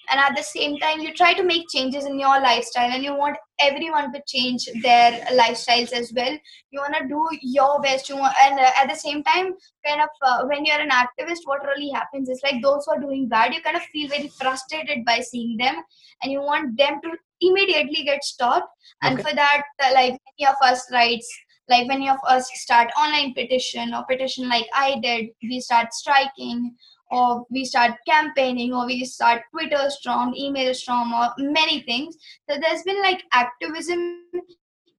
And 0.09 0.19
at 0.21 0.37
the 0.37 0.43
same 0.43 0.77
time 0.77 0.99
you 1.01 1.13
try 1.13 1.33
to 1.33 1.43
make 1.43 1.67
changes 1.73 2.05
in 2.05 2.19
your 2.19 2.39
lifestyle 2.39 2.91
and 2.91 3.03
you 3.03 3.13
want 3.15 3.37
everyone 3.59 4.13
to 4.13 4.21
change 4.27 4.69
their 4.81 5.11
lifestyles 5.33 5.91
as 5.91 6.13
well. 6.15 6.37
You 6.71 6.79
want 6.79 6.95
to 6.95 7.07
do 7.07 7.27
your 7.41 7.81
best 7.81 8.07
you 8.07 8.17
want, 8.17 8.35
and 8.41 8.59
uh, 8.59 8.71
at 8.77 8.87
the 8.87 8.95
same 8.95 9.23
time 9.23 9.53
kind 9.85 10.01
of 10.01 10.09
uh, 10.21 10.45
when 10.45 10.63
you're 10.63 10.79
an 10.79 10.91
activist 10.91 11.39
what 11.45 11.65
really 11.65 11.89
happens 11.89 12.29
is 12.29 12.39
like 12.43 12.61
those 12.61 12.85
who 12.85 12.93
are 12.93 13.01
doing 13.01 13.27
bad 13.27 13.53
you 13.53 13.61
kind 13.61 13.75
of 13.75 13.83
feel 13.83 14.09
very 14.09 14.27
frustrated 14.27 15.03
by 15.05 15.19
seeing 15.19 15.57
them 15.57 15.75
and 16.21 16.31
you 16.31 16.41
want 16.41 16.77
them 16.77 16.99
to 17.01 17.11
immediately 17.41 18.03
get 18.03 18.23
stopped. 18.23 18.67
And 19.01 19.19
Okay. 19.19 19.29
for 19.29 19.35
that 19.35 19.63
uh, 19.83 19.91
like 19.93 20.11
many 20.11 20.49
of 20.49 20.55
us 20.61 20.85
writes 20.91 21.27
like 21.69 21.87
many 21.87 22.09
of 22.09 22.17
us 22.27 22.49
start 22.53 22.89
online 22.97 23.33
petition 23.33 23.93
or 23.93 24.05
petition 24.09 24.47
like 24.49 24.67
i 24.73 24.99
did. 25.01 25.29
We 25.43 25.59
start 25.59 25.93
striking 25.93 26.75
or 27.11 27.45
we 27.49 27.65
start 27.65 27.91
campaigning 28.07 28.73
or 28.73 28.85
we 28.85 29.03
start 29.05 29.41
twitter 29.51 29.89
storm 29.89 30.33
email 30.35 30.73
storm 30.73 31.13
or 31.13 31.29
many 31.37 31.81
things. 31.81 32.17
So 32.49 32.57
there's 32.59 32.83
been 32.83 33.01
like 33.01 33.23
activism 33.33 34.23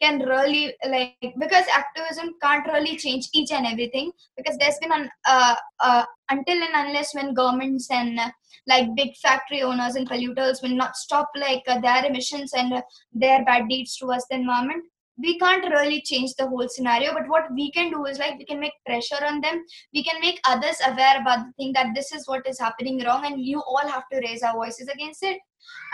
can 0.00 0.20
really 0.20 0.74
like 0.88 1.34
because 1.38 1.64
activism 1.72 2.34
can't 2.42 2.66
really 2.66 2.96
change 2.96 3.28
each 3.32 3.52
and 3.52 3.66
everything 3.66 4.10
because 4.36 4.56
there's 4.58 4.78
been 4.78 4.92
an 4.92 5.10
uh, 5.26 5.54
uh, 5.80 6.04
until 6.30 6.62
and 6.62 6.86
unless 6.86 7.14
when 7.14 7.34
governments 7.34 7.90
and 7.90 8.18
uh, 8.18 8.30
like 8.66 8.94
big 8.96 9.16
factory 9.16 9.62
owners 9.62 9.94
and 9.94 10.08
polluters 10.08 10.62
will 10.62 10.76
not 10.76 10.96
stop 10.96 11.28
like 11.36 11.62
uh, 11.68 11.80
their 11.80 12.04
emissions 12.04 12.52
and 12.54 12.72
uh, 12.72 12.82
their 13.12 13.44
bad 13.44 13.68
deeds 13.68 13.96
towards 13.96 14.26
the 14.28 14.36
environment 14.36 14.84
we 15.20 15.38
can't 15.38 15.64
really 15.70 16.00
change 16.00 16.34
the 16.34 16.46
whole 16.46 16.68
scenario. 16.68 17.12
But 17.12 17.28
what 17.28 17.52
we 17.52 17.70
can 17.72 17.90
do 17.90 18.06
is 18.06 18.18
like 18.18 18.38
we 18.38 18.44
can 18.44 18.60
make 18.60 18.72
pressure 18.86 19.24
on 19.24 19.40
them. 19.40 19.64
We 19.92 20.04
can 20.04 20.20
make 20.20 20.40
others 20.46 20.76
aware 20.86 21.20
about 21.20 21.46
the 21.46 21.52
thing 21.56 21.72
that 21.72 21.88
this 21.94 22.12
is 22.12 22.28
what 22.28 22.46
is 22.46 22.60
happening 22.60 23.02
wrong 23.04 23.26
and 23.26 23.40
you 23.40 23.60
all 23.60 23.86
have 23.88 24.04
to 24.12 24.20
raise 24.20 24.42
our 24.42 24.54
voices 24.54 24.88
against 24.88 25.24
it 25.24 25.38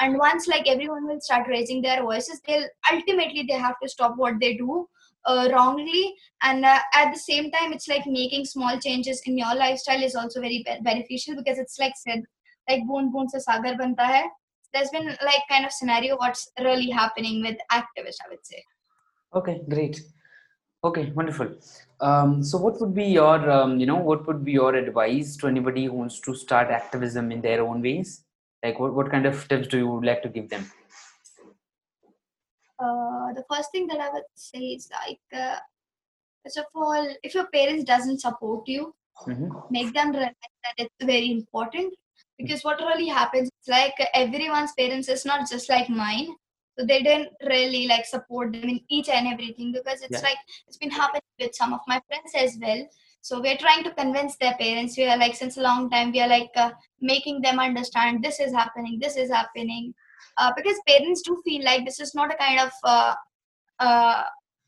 and 0.00 0.18
once 0.18 0.46
like 0.46 0.68
everyone 0.68 1.06
will 1.06 1.20
start 1.20 1.46
raising 1.48 1.80
their 1.82 2.02
voices 2.02 2.40
they'll 2.46 2.68
ultimately 2.92 3.44
they 3.48 3.54
have 3.54 3.78
to 3.82 3.88
stop 3.88 4.14
what 4.16 4.34
they 4.40 4.54
do 4.54 4.86
uh, 5.26 5.48
wrongly 5.52 6.14
and 6.42 6.64
uh, 6.64 6.78
at 6.94 7.12
the 7.12 7.18
same 7.18 7.50
time 7.50 7.72
it's 7.72 7.88
like 7.88 8.06
making 8.06 8.44
small 8.44 8.78
changes 8.78 9.22
in 9.26 9.38
your 9.38 9.54
lifestyle 9.54 10.02
is 10.02 10.14
also 10.14 10.40
very 10.40 10.62
be- 10.66 10.82
beneficial 10.82 11.34
because 11.36 11.58
it's 11.58 11.78
like 11.78 11.94
said 11.96 12.22
like 12.68 12.86
boon 12.86 13.10
boon 13.12 13.28
se 13.34 13.40
sagar 13.48 13.74
banta 13.82 14.12
hai 14.14 14.24
there's 14.74 14.94
been 14.98 15.10
like 15.30 15.50
kind 15.50 15.64
of 15.64 15.72
scenario 15.72 16.16
what's 16.22 16.46
really 16.68 16.90
happening 17.00 17.42
with 17.48 17.66
activists 17.80 18.24
i 18.26 18.30
would 18.30 18.46
say 18.52 18.62
Okay, 19.34 19.62
great. 19.68 20.00
Okay, 20.84 21.10
wonderful. 21.12 21.48
Um, 22.00 22.42
so, 22.42 22.58
what 22.58 22.80
would 22.80 22.94
be 22.94 23.06
your, 23.06 23.50
um, 23.50 23.80
you 23.80 23.86
know, 23.86 23.96
what 23.96 24.26
would 24.26 24.44
be 24.44 24.52
your 24.52 24.74
advice 24.74 25.36
to 25.38 25.48
anybody 25.48 25.86
who 25.86 25.94
wants 25.94 26.20
to 26.20 26.34
start 26.34 26.70
activism 26.70 27.32
in 27.32 27.40
their 27.40 27.62
own 27.62 27.82
ways? 27.82 28.23
Like, 28.64 28.80
what, 28.80 28.94
what 28.94 29.10
kind 29.10 29.26
of 29.26 29.46
tips 29.48 29.68
do 29.68 29.78
you 29.78 30.04
like 30.04 30.22
to 30.22 30.28
give 30.30 30.48
them? 30.48 30.66
uh, 32.78 33.32
the 33.34 33.44
first 33.52 33.70
thing 33.72 33.86
that 33.88 34.00
I 34.00 34.10
would 34.12 34.24
say 34.34 34.58
is 34.58 34.90
like, 34.90 35.20
uh, 35.32 35.58
first 36.44 36.58
of 36.58 36.66
all, 36.74 37.08
if 37.22 37.34
your 37.34 37.46
parents 37.48 37.84
doesn't 37.84 38.20
support 38.20 38.68
you, 38.68 38.94
hmm 39.24 39.50
make 39.70 39.92
them 39.94 40.10
realize 40.12 40.54
that 40.64 40.74
it's 40.78 41.06
very 41.12 41.30
important. 41.30 41.94
because 42.38 42.62
what 42.66 42.80
really 42.86 43.06
happens 43.16 43.48
is 43.62 43.68
like 43.72 43.94
everyone's 44.20 44.72
parents 44.78 45.08
is 45.14 45.24
not 45.30 45.42
just 45.50 45.68
like 45.72 45.88
mine 45.98 46.30
so 46.76 46.84
they 46.90 46.96
didn't 47.06 47.28
really 47.50 47.82
like 47.90 48.06
support 48.12 48.52
them 48.54 48.70
in 48.72 48.80
each 48.96 49.10
and 49.16 49.28
everything 49.32 49.68
because 49.76 50.02
it's 50.06 50.22
Yeah. 50.22 50.24
like 50.28 50.40
it's 50.66 50.80
been 50.84 50.94
happening 50.96 51.22
with 51.42 51.54
some 51.60 51.72
of 51.76 51.84
my 51.92 51.98
friends 52.08 52.34
as 52.44 52.56
well 52.64 52.82
so 53.24 53.40
we're 53.40 53.56
trying 53.56 53.82
to 53.84 53.90
convince 53.94 54.36
their 54.36 54.54
parents. 54.58 54.98
We 54.98 55.06
are 55.06 55.16
like 55.16 55.34
since 55.34 55.56
a 55.56 55.62
long 55.62 55.88
time 55.88 56.12
we 56.12 56.20
are 56.20 56.28
like 56.28 56.50
uh, 56.56 56.72
making 57.00 57.40
them 57.40 57.58
understand 57.58 58.22
this 58.22 58.38
is 58.38 58.52
happening 58.52 58.98
this 59.00 59.16
is 59.16 59.30
happening. 59.30 59.94
Uh, 60.36 60.52
because 60.54 60.76
parents 60.86 61.22
do 61.22 61.40
feel 61.42 61.64
like 61.64 61.86
this 61.86 62.00
is 62.00 62.14
not 62.14 62.30
a 62.30 62.36
kind 62.36 62.60
of 62.60 62.70
uh, 62.84 63.14
uh, 63.78 64.24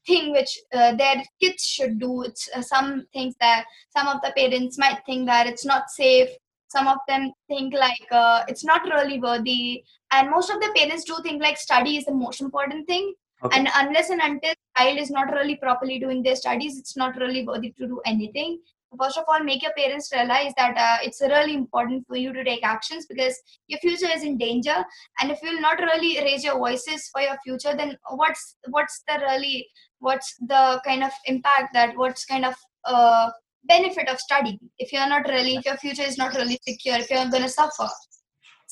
thing 0.06 0.32
which 0.32 0.58
uh, 0.72 0.94
their 0.96 1.22
kids 1.38 1.64
should 1.64 1.98
do. 1.98 2.22
It's 2.22 2.48
uh, 2.56 2.62
some 2.62 3.06
things 3.12 3.34
that 3.42 3.66
some 3.94 4.08
of 4.08 4.22
the 4.22 4.32
parents 4.34 4.78
might 4.78 5.04
think 5.04 5.26
that 5.26 5.46
it's 5.46 5.66
not 5.66 5.90
safe. 5.90 6.30
Some 6.68 6.88
of 6.88 6.96
them 7.06 7.32
think 7.48 7.74
like 7.74 8.08
it's 8.48 8.64
not 8.64 8.84
really 8.84 9.20
worthy. 9.20 9.84
And 10.12 10.30
most 10.30 10.48
of 10.48 10.60
the 10.60 10.72
parents 10.74 11.04
do 11.04 11.18
think 11.22 11.42
like 11.42 11.58
study 11.58 11.98
is 11.98 12.06
the 12.06 12.14
most 12.14 12.40
important 12.40 12.86
thing 12.86 13.12
Okay. 13.44 13.58
and 13.58 13.68
unless 13.76 14.08
and 14.08 14.20
until 14.22 14.54
child 14.78 14.98
is 14.98 15.10
not 15.10 15.30
really 15.30 15.56
properly 15.56 15.98
doing 15.98 16.22
their 16.22 16.36
studies 16.36 16.78
it's 16.78 16.96
not 16.96 17.16
really 17.16 17.46
worthy 17.46 17.72
to 17.78 17.86
do 17.86 18.00
anything. 18.06 18.58
First 18.98 19.18
of 19.18 19.24
all 19.28 19.44
make 19.44 19.62
your 19.62 19.72
parents 19.76 20.10
realize 20.14 20.52
that 20.56 20.74
uh, 20.78 20.98
it's 21.02 21.20
really 21.20 21.54
important 21.54 22.06
for 22.06 22.16
you 22.16 22.32
to 22.32 22.42
take 22.44 22.64
actions 22.64 23.04
because 23.06 23.36
your 23.66 23.78
future 23.80 24.08
is 24.10 24.22
in 24.22 24.38
danger. 24.38 24.76
And 25.20 25.30
if 25.30 25.38
you'll 25.42 25.60
not 25.60 25.78
really 25.80 26.18
raise 26.20 26.42
your 26.42 26.56
voices 26.56 27.10
for 27.12 27.20
your 27.20 27.36
future 27.44 27.74
then 27.76 27.98
what's 28.10 28.56
what's 28.70 29.02
the 29.06 29.18
really 29.20 29.68
what's 29.98 30.34
the 30.36 30.80
kind 30.86 31.04
of 31.04 31.10
impact 31.26 31.74
that 31.74 31.96
what's 31.96 32.24
kind 32.24 32.46
of 32.46 32.54
uh, 32.86 33.28
benefit 33.64 34.08
of 34.08 34.18
studying? 34.18 34.60
If 34.78 34.92
you're 34.92 35.08
not 35.08 35.28
really 35.28 35.56
if 35.56 35.66
your 35.66 35.76
future 35.76 36.02
is 36.02 36.16
not 36.16 36.34
really 36.34 36.58
secure 36.66 36.96
if 36.96 37.10
you're 37.10 37.28
going 37.28 37.42
to 37.42 37.50
suffer 37.50 37.88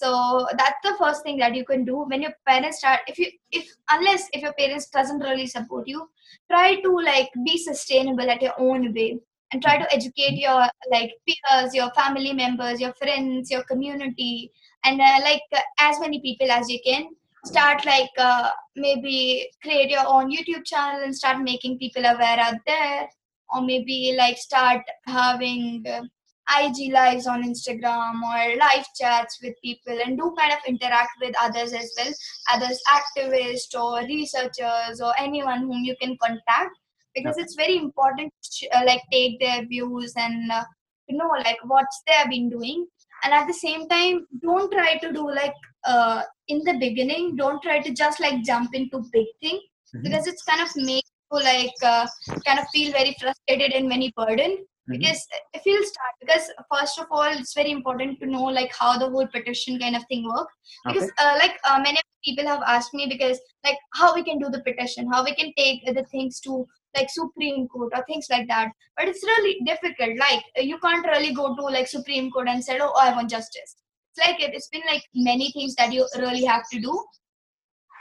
so 0.05 0.47
that's 0.59 0.81
the 0.87 0.95
first 0.99 1.23
thing 1.25 1.39
that 1.45 1.55
you 1.55 1.65
can 1.65 1.85
do 1.85 2.05
when 2.13 2.23
your 2.23 2.33
parents 2.47 2.79
start 2.79 3.01
if 3.07 3.19
you 3.19 3.29
if 3.61 3.69
unless 3.91 4.29
if 4.33 4.43
your 4.49 4.57
parents 4.63 4.89
doesn't 4.97 5.29
really 5.29 5.47
support 5.47 5.87
you 5.89 6.09
try 6.51 6.81
to 6.89 6.97
like 7.13 7.31
be 7.45 7.57
sustainable 7.69 8.31
at 8.37 8.43
your 8.43 8.59
own 8.59 8.93
way 8.99 9.09
and 9.55 9.63
try 9.63 9.79
to 9.79 9.95
educate 9.95 10.37
your 10.37 10.63
like 10.91 11.13
peers 11.27 11.75
your 11.75 11.91
family 11.99 12.33
members 12.33 12.81
your 12.81 12.93
friends 12.95 13.51
your 13.51 13.65
community. 13.65 14.51
And 14.85 15.01
uh, 15.01 15.19
like 15.23 15.43
uh, 15.55 15.61
as 15.79 16.01
many 16.01 16.21
people 16.21 16.51
as 16.51 16.69
you 16.69 16.81
can 16.85 17.09
start 17.47 17.85
like 17.87 18.11
uh, 18.19 18.51
maybe 18.77 19.49
create 19.63 19.91
your 19.91 20.07
own 20.07 20.31
youtube 20.31 20.65
channel 20.65 21.03
and 21.03 21.15
start 21.15 21.41
making 21.43 21.79
people 21.79 22.05
aware 22.05 22.39
out 22.39 22.61
there. 22.67 23.09
Or 23.55 23.63
maybe 23.63 24.17
like 24.19 24.39
start 24.39 24.83
having 25.07 25.85
uh, 25.87 26.03
IG 26.49 26.93
lives 26.93 27.27
on 27.27 27.43
Instagram 27.43 28.23
or 28.23 28.57
live 28.57 28.87
chats 29.01 29.39
with 29.43 29.55
people 29.63 29.97
and 30.05 30.17
do 30.19 30.35
kind 30.39 30.53
of 30.53 30.59
interact 30.67 31.11
with 31.21 31.35
others 31.41 31.73
as 31.73 31.93
well, 31.97 32.13
others 32.53 32.81
activists 32.91 33.75
or 33.79 34.05
researchers 34.07 35.01
or 35.01 35.13
anyone 35.19 35.61
whom 35.61 35.85
you 35.85 35.97
can 36.01 36.17
contact 36.23 36.77
because 37.15 37.39
it's 37.39 37.55
very 37.55 37.77
important 37.77 38.33
to 38.43 38.69
uh, 38.77 38.83
like 38.85 39.01
take 39.13 39.39
their 39.41 39.65
views 39.67 40.13
and 40.17 40.51
uh, 40.51 40.65
to 41.09 41.17
know 41.17 41.29
like 41.45 41.59
what's 41.65 42.03
they 42.07 42.15
have 42.15 42.31
been 42.31 42.51
doing. 42.51 42.87
And 43.23 43.33
at 43.33 43.47
the 43.47 43.55
same 43.55 43.89
time 43.89 44.27
don't 44.43 44.71
try 44.71 44.99
to 44.99 45.13
do 45.13 45.31
like 45.31 45.55
uh, 45.87 46.23
in 46.49 46.63
the 46.65 46.75
beginning 46.79 47.37
don't 47.37 47.63
try 47.63 47.81
to 47.81 47.93
just 47.93 48.21
like 48.21 48.43
jump 48.43 48.75
into 48.75 49.03
big 49.13 49.27
thing 49.41 49.61
Mhm. 49.95 50.03
because 50.03 50.27
it's 50.27 50.43
kind 50.43 50.61
of 50.61 50.69
make 50.77 51.05
you 51.33 51.39
like 51.43 51.73
uh, 51.83 52.07
kind 52.45 52.59
of 52.59 52.67
feel 52.73 52.91
very 52.93 53.15
frustrated 53.21 53.73
and 53.73 53.89
very 53.89 54.13
burdened 54.17 54.59
Mhm. 54.89 54.99
because 54.99 55.27
if 55.55 55.65
you'll 55.65 55.87
start 55.87 56.15
because 56.21 56.51
first 56.73 56.99
of 56.99 57.07
all 57.11 57.23
it's 57.25 57.55
very 57.55 57.71
important 57.71 58.21
to 58.21 58.27
know 58.27 58.45
like 58.45 58.73
how 58.79 58.99
the 58.99 59.09
whole 59.09 59.27
petition 59.27 59.79
kind 59.79 59.97
of 59.97 60.05
thing 60.09 60.25
work. 60.29 60.49
Because 60.87 61.11
uh, 61.19 61.37
like 61.39 61.59
uh, 61.65 61.81
many 61.83 62.01
people 62.25 62.47
have 62.47 62.63
asked 62.67 62.93
me 62.95 63.07
because 63.07 63.41
like 63.65 63.79
how 63.95 64.15
we 64.15 64.23
can 64.23 64.39
do 64.39 64.51
the 64.51 64.61
petition 64.63 65.11
how 65.11 65.25
we 65.25 65.35
can 65.35 65.53
take 65.57 65.85
the 65.87 66.05
things 66.11 66.41
to 66.41 66.67
like 66.97 67.09
supreme 67.11 67.67
court 67.69 67.93
or 67.97 68.05
things 68.07 68.27
like 68.31 68.47
that. 68.49 68.71
But 68.97 69.09
it's 69.09 69.23
really 69.23 69.59
difficult. 69.65 70.19
Like 70.19 70.45
uh, 70.59 70.63
you 70.63 70.79
can't 70.79 71.07
really 71.07 71.33
go 71.33 71.55
to 71.57 71.63
like 71.63 71.89
supreme 71.89 72.31
court 72.31 72.49
and 72.49 72.63
say 72.63 72.79
oh 72.81 72.93
i 73.01 73.11
want 73.13 73.31
justice. 73.31 73.77
It's 74.17 74.27
like 74.27 74.41
it, 74.41 74.55
it's 74.55 74.69
been 74.69 74.83
like 74.87 75.03
many 75.15 75.51
things 75.53 75.75
that 75.77 75.93
you 75.93 76.07
really 76.19 76.45
have 76.45 76.69
to 76.73 76.81
do. 76.81 77.05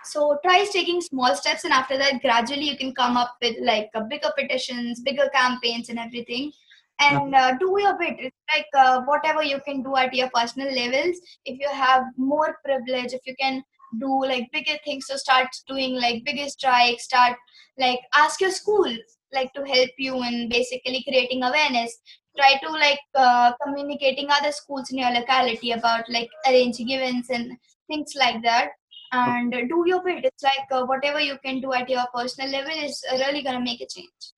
So 0.05 0.37
try 0.43 0.65
taking 0.71 0.99
small 1.01 1.33
steps 1.35 1.63
and 1.63 1.73
after 1.73 1.97
that 1.97 2.21
gradually 2.21 2.69
you 2.69 2.77
can 2.77 2.93
come 2.93 3.15
up 3.15 3.37
with 3.41 3.55
like 3.61 3.89
uh, 3.95 4.01
bigger 4.01 4.31
petitions 4.37 4.99
bigger 4.99 5.29
campaigns 5.33 5.87
and 5.89 5.97
everything 5.97 6.51
and 6.99 7.35
uh, 7.35 7.53
do 7.57 7.75
your 7.79 7.97
bit 7.97 8.15
it's 8.19 8.37
like 8.55 8.67
uh, 8.75 9.01
whatever 9.01 9.43
you 9.43 9.59
can 9.65 9.81
do 9.83 9.95
at 9.95 10.13
your 10.13 10.29
personal 10.33 10.73
levels. 10.73 11.17
If 11.45 11.59
you 11.59 11.69
have 11.69 12.03
more 12.17 12.57
privilege 12.63 13.13
if 13.13 13.21
you 13.25 13.35
can 13.39 13.63
do 13.99 14.25
like 14.25 14.51
bigger 14.51 14.77
things 14.83 15.05
so 15.07 15.15
start 15.15 15.47
doing 15.67 15.95
like 15.95 16.23
bigger 16.25 16.47
strikes 16.49 17.03
start 17.03 17.37
like 17.77 17.99
ask 18.15 18.41
your 18.41 18.49
school 18.49 18.91
like 19.33 19.53
to 19.53 19.63
help 19.65 19.89
you 19.97 20.23
in 20.23 20.49
basically 20.49 21.03
creating 21.07 21.43
awareness. 21.43 21.97
Try 22.37 22.55
to 22.63 22.71
like 22.71 22.99
uh, 23.15 23.53
communicating 23.63 24.27
other 24.29 24.51
schools 24.51 24.91
in 24.91 24.99
your 24.99 25.11
locality 25.11 25.71
about 25.71 26.09
like 26.09 26.29
arranging 26.47 26.89
events 26.89 27.29
and 27.29 27.57
things 27.87 28.13
like 28.17 28.41
that. 28.43 28.69
And 29.11 29.51
do 29.51 29.83
your 29.85 30.03
bit. 30.03 30.25
It's 30.25 30.43
like 30.43 30.65
uh, 30.71 30.85
whatever 30.85 31.19
you 31.19 31.37
can 31.45 31.61
do 31.61 31.73
at 31.73 31.87
your 31.87 32.05
personal 32.13 32.49
level 32.49 32.71
is 32.71 33.03
really 33.11 33.43
gonna 33.43 33.59
make 33.59 33.81
a 33.81 33.87
change 33.87 34.32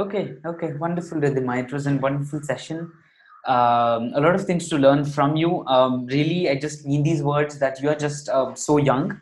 Okay, 0.00 0.36
okay, 0.46 0.72
wonderful, 0.72 1.20
Ridhima. 1.20 1.62
It 1.62 1.72
was 1.72 1.86
a 1.86 1.94
wonderful 1.94 2.40
session. 2.42 2.90
Um, 3.46 4.12
a 4.14 4.20
lot 4.20 4.34
of 4.34 4.44
things 4.46 4.66
to 4.70 4.78
learn 4.78 5.04
from 5.04 5.36
you. 5.36 5.66
Um, 5.66 6.06
really, 6.06 6.48
I 6.48 6.54
just 6.54 6.86
mean 6.86 7.02
these 7.02 7.22
words 7.22 7.58
that 7.58 7.82
you 7.82 7.90
are 7.90 7.94
just 7.94 8.30
uh, 8.30 8.54
so 8.54 8.78
young, 8.78 9.20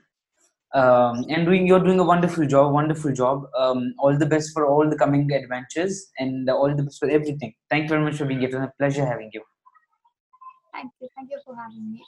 um, 0.74 1.24
and 1.28 1.46
doing 1.46 1.66
you're 1.66 1.82
doing 1.88 1.98
a 1.98 2.04
wonderful 2.04 2.46
job. 2.46 2.72
Wonderful 2.72 3.12
job. 3.12 3.46
Um, 3.58 3.92
all 3.98 4.16
the 4.16 4.26
best 4.26 4.52
for 4.52 4.66
all 4.66 4.88
the 4.88 4.96
coming 4.96 5.28
adventures, 5.32 6.06
and 6.18 6.48
all 6.48 6.72
the 6.72 6.84
best 6.84 7.00
for 7.00 7.10
everything. 7.10 7.54
Thank 7.70 7.84
you 7.84 7.88
very 7.88 8.04
much 8.04 8.16
for 8.16 8.26
being 8.26 8.40
here. 8.40 8.48
It 8.50 8.54
was 8.54 8.68
a 8.68 8.72
pleasure 8.78 9.04
having 9.04 9.30
you. 9.32 9.42
thank 10.72 10.92
you 11.00 11.08
thank 11.16 11.30
you 11.30 11.40
for 11.44 11.56
having 11.56 11.90
me 11.92 12.02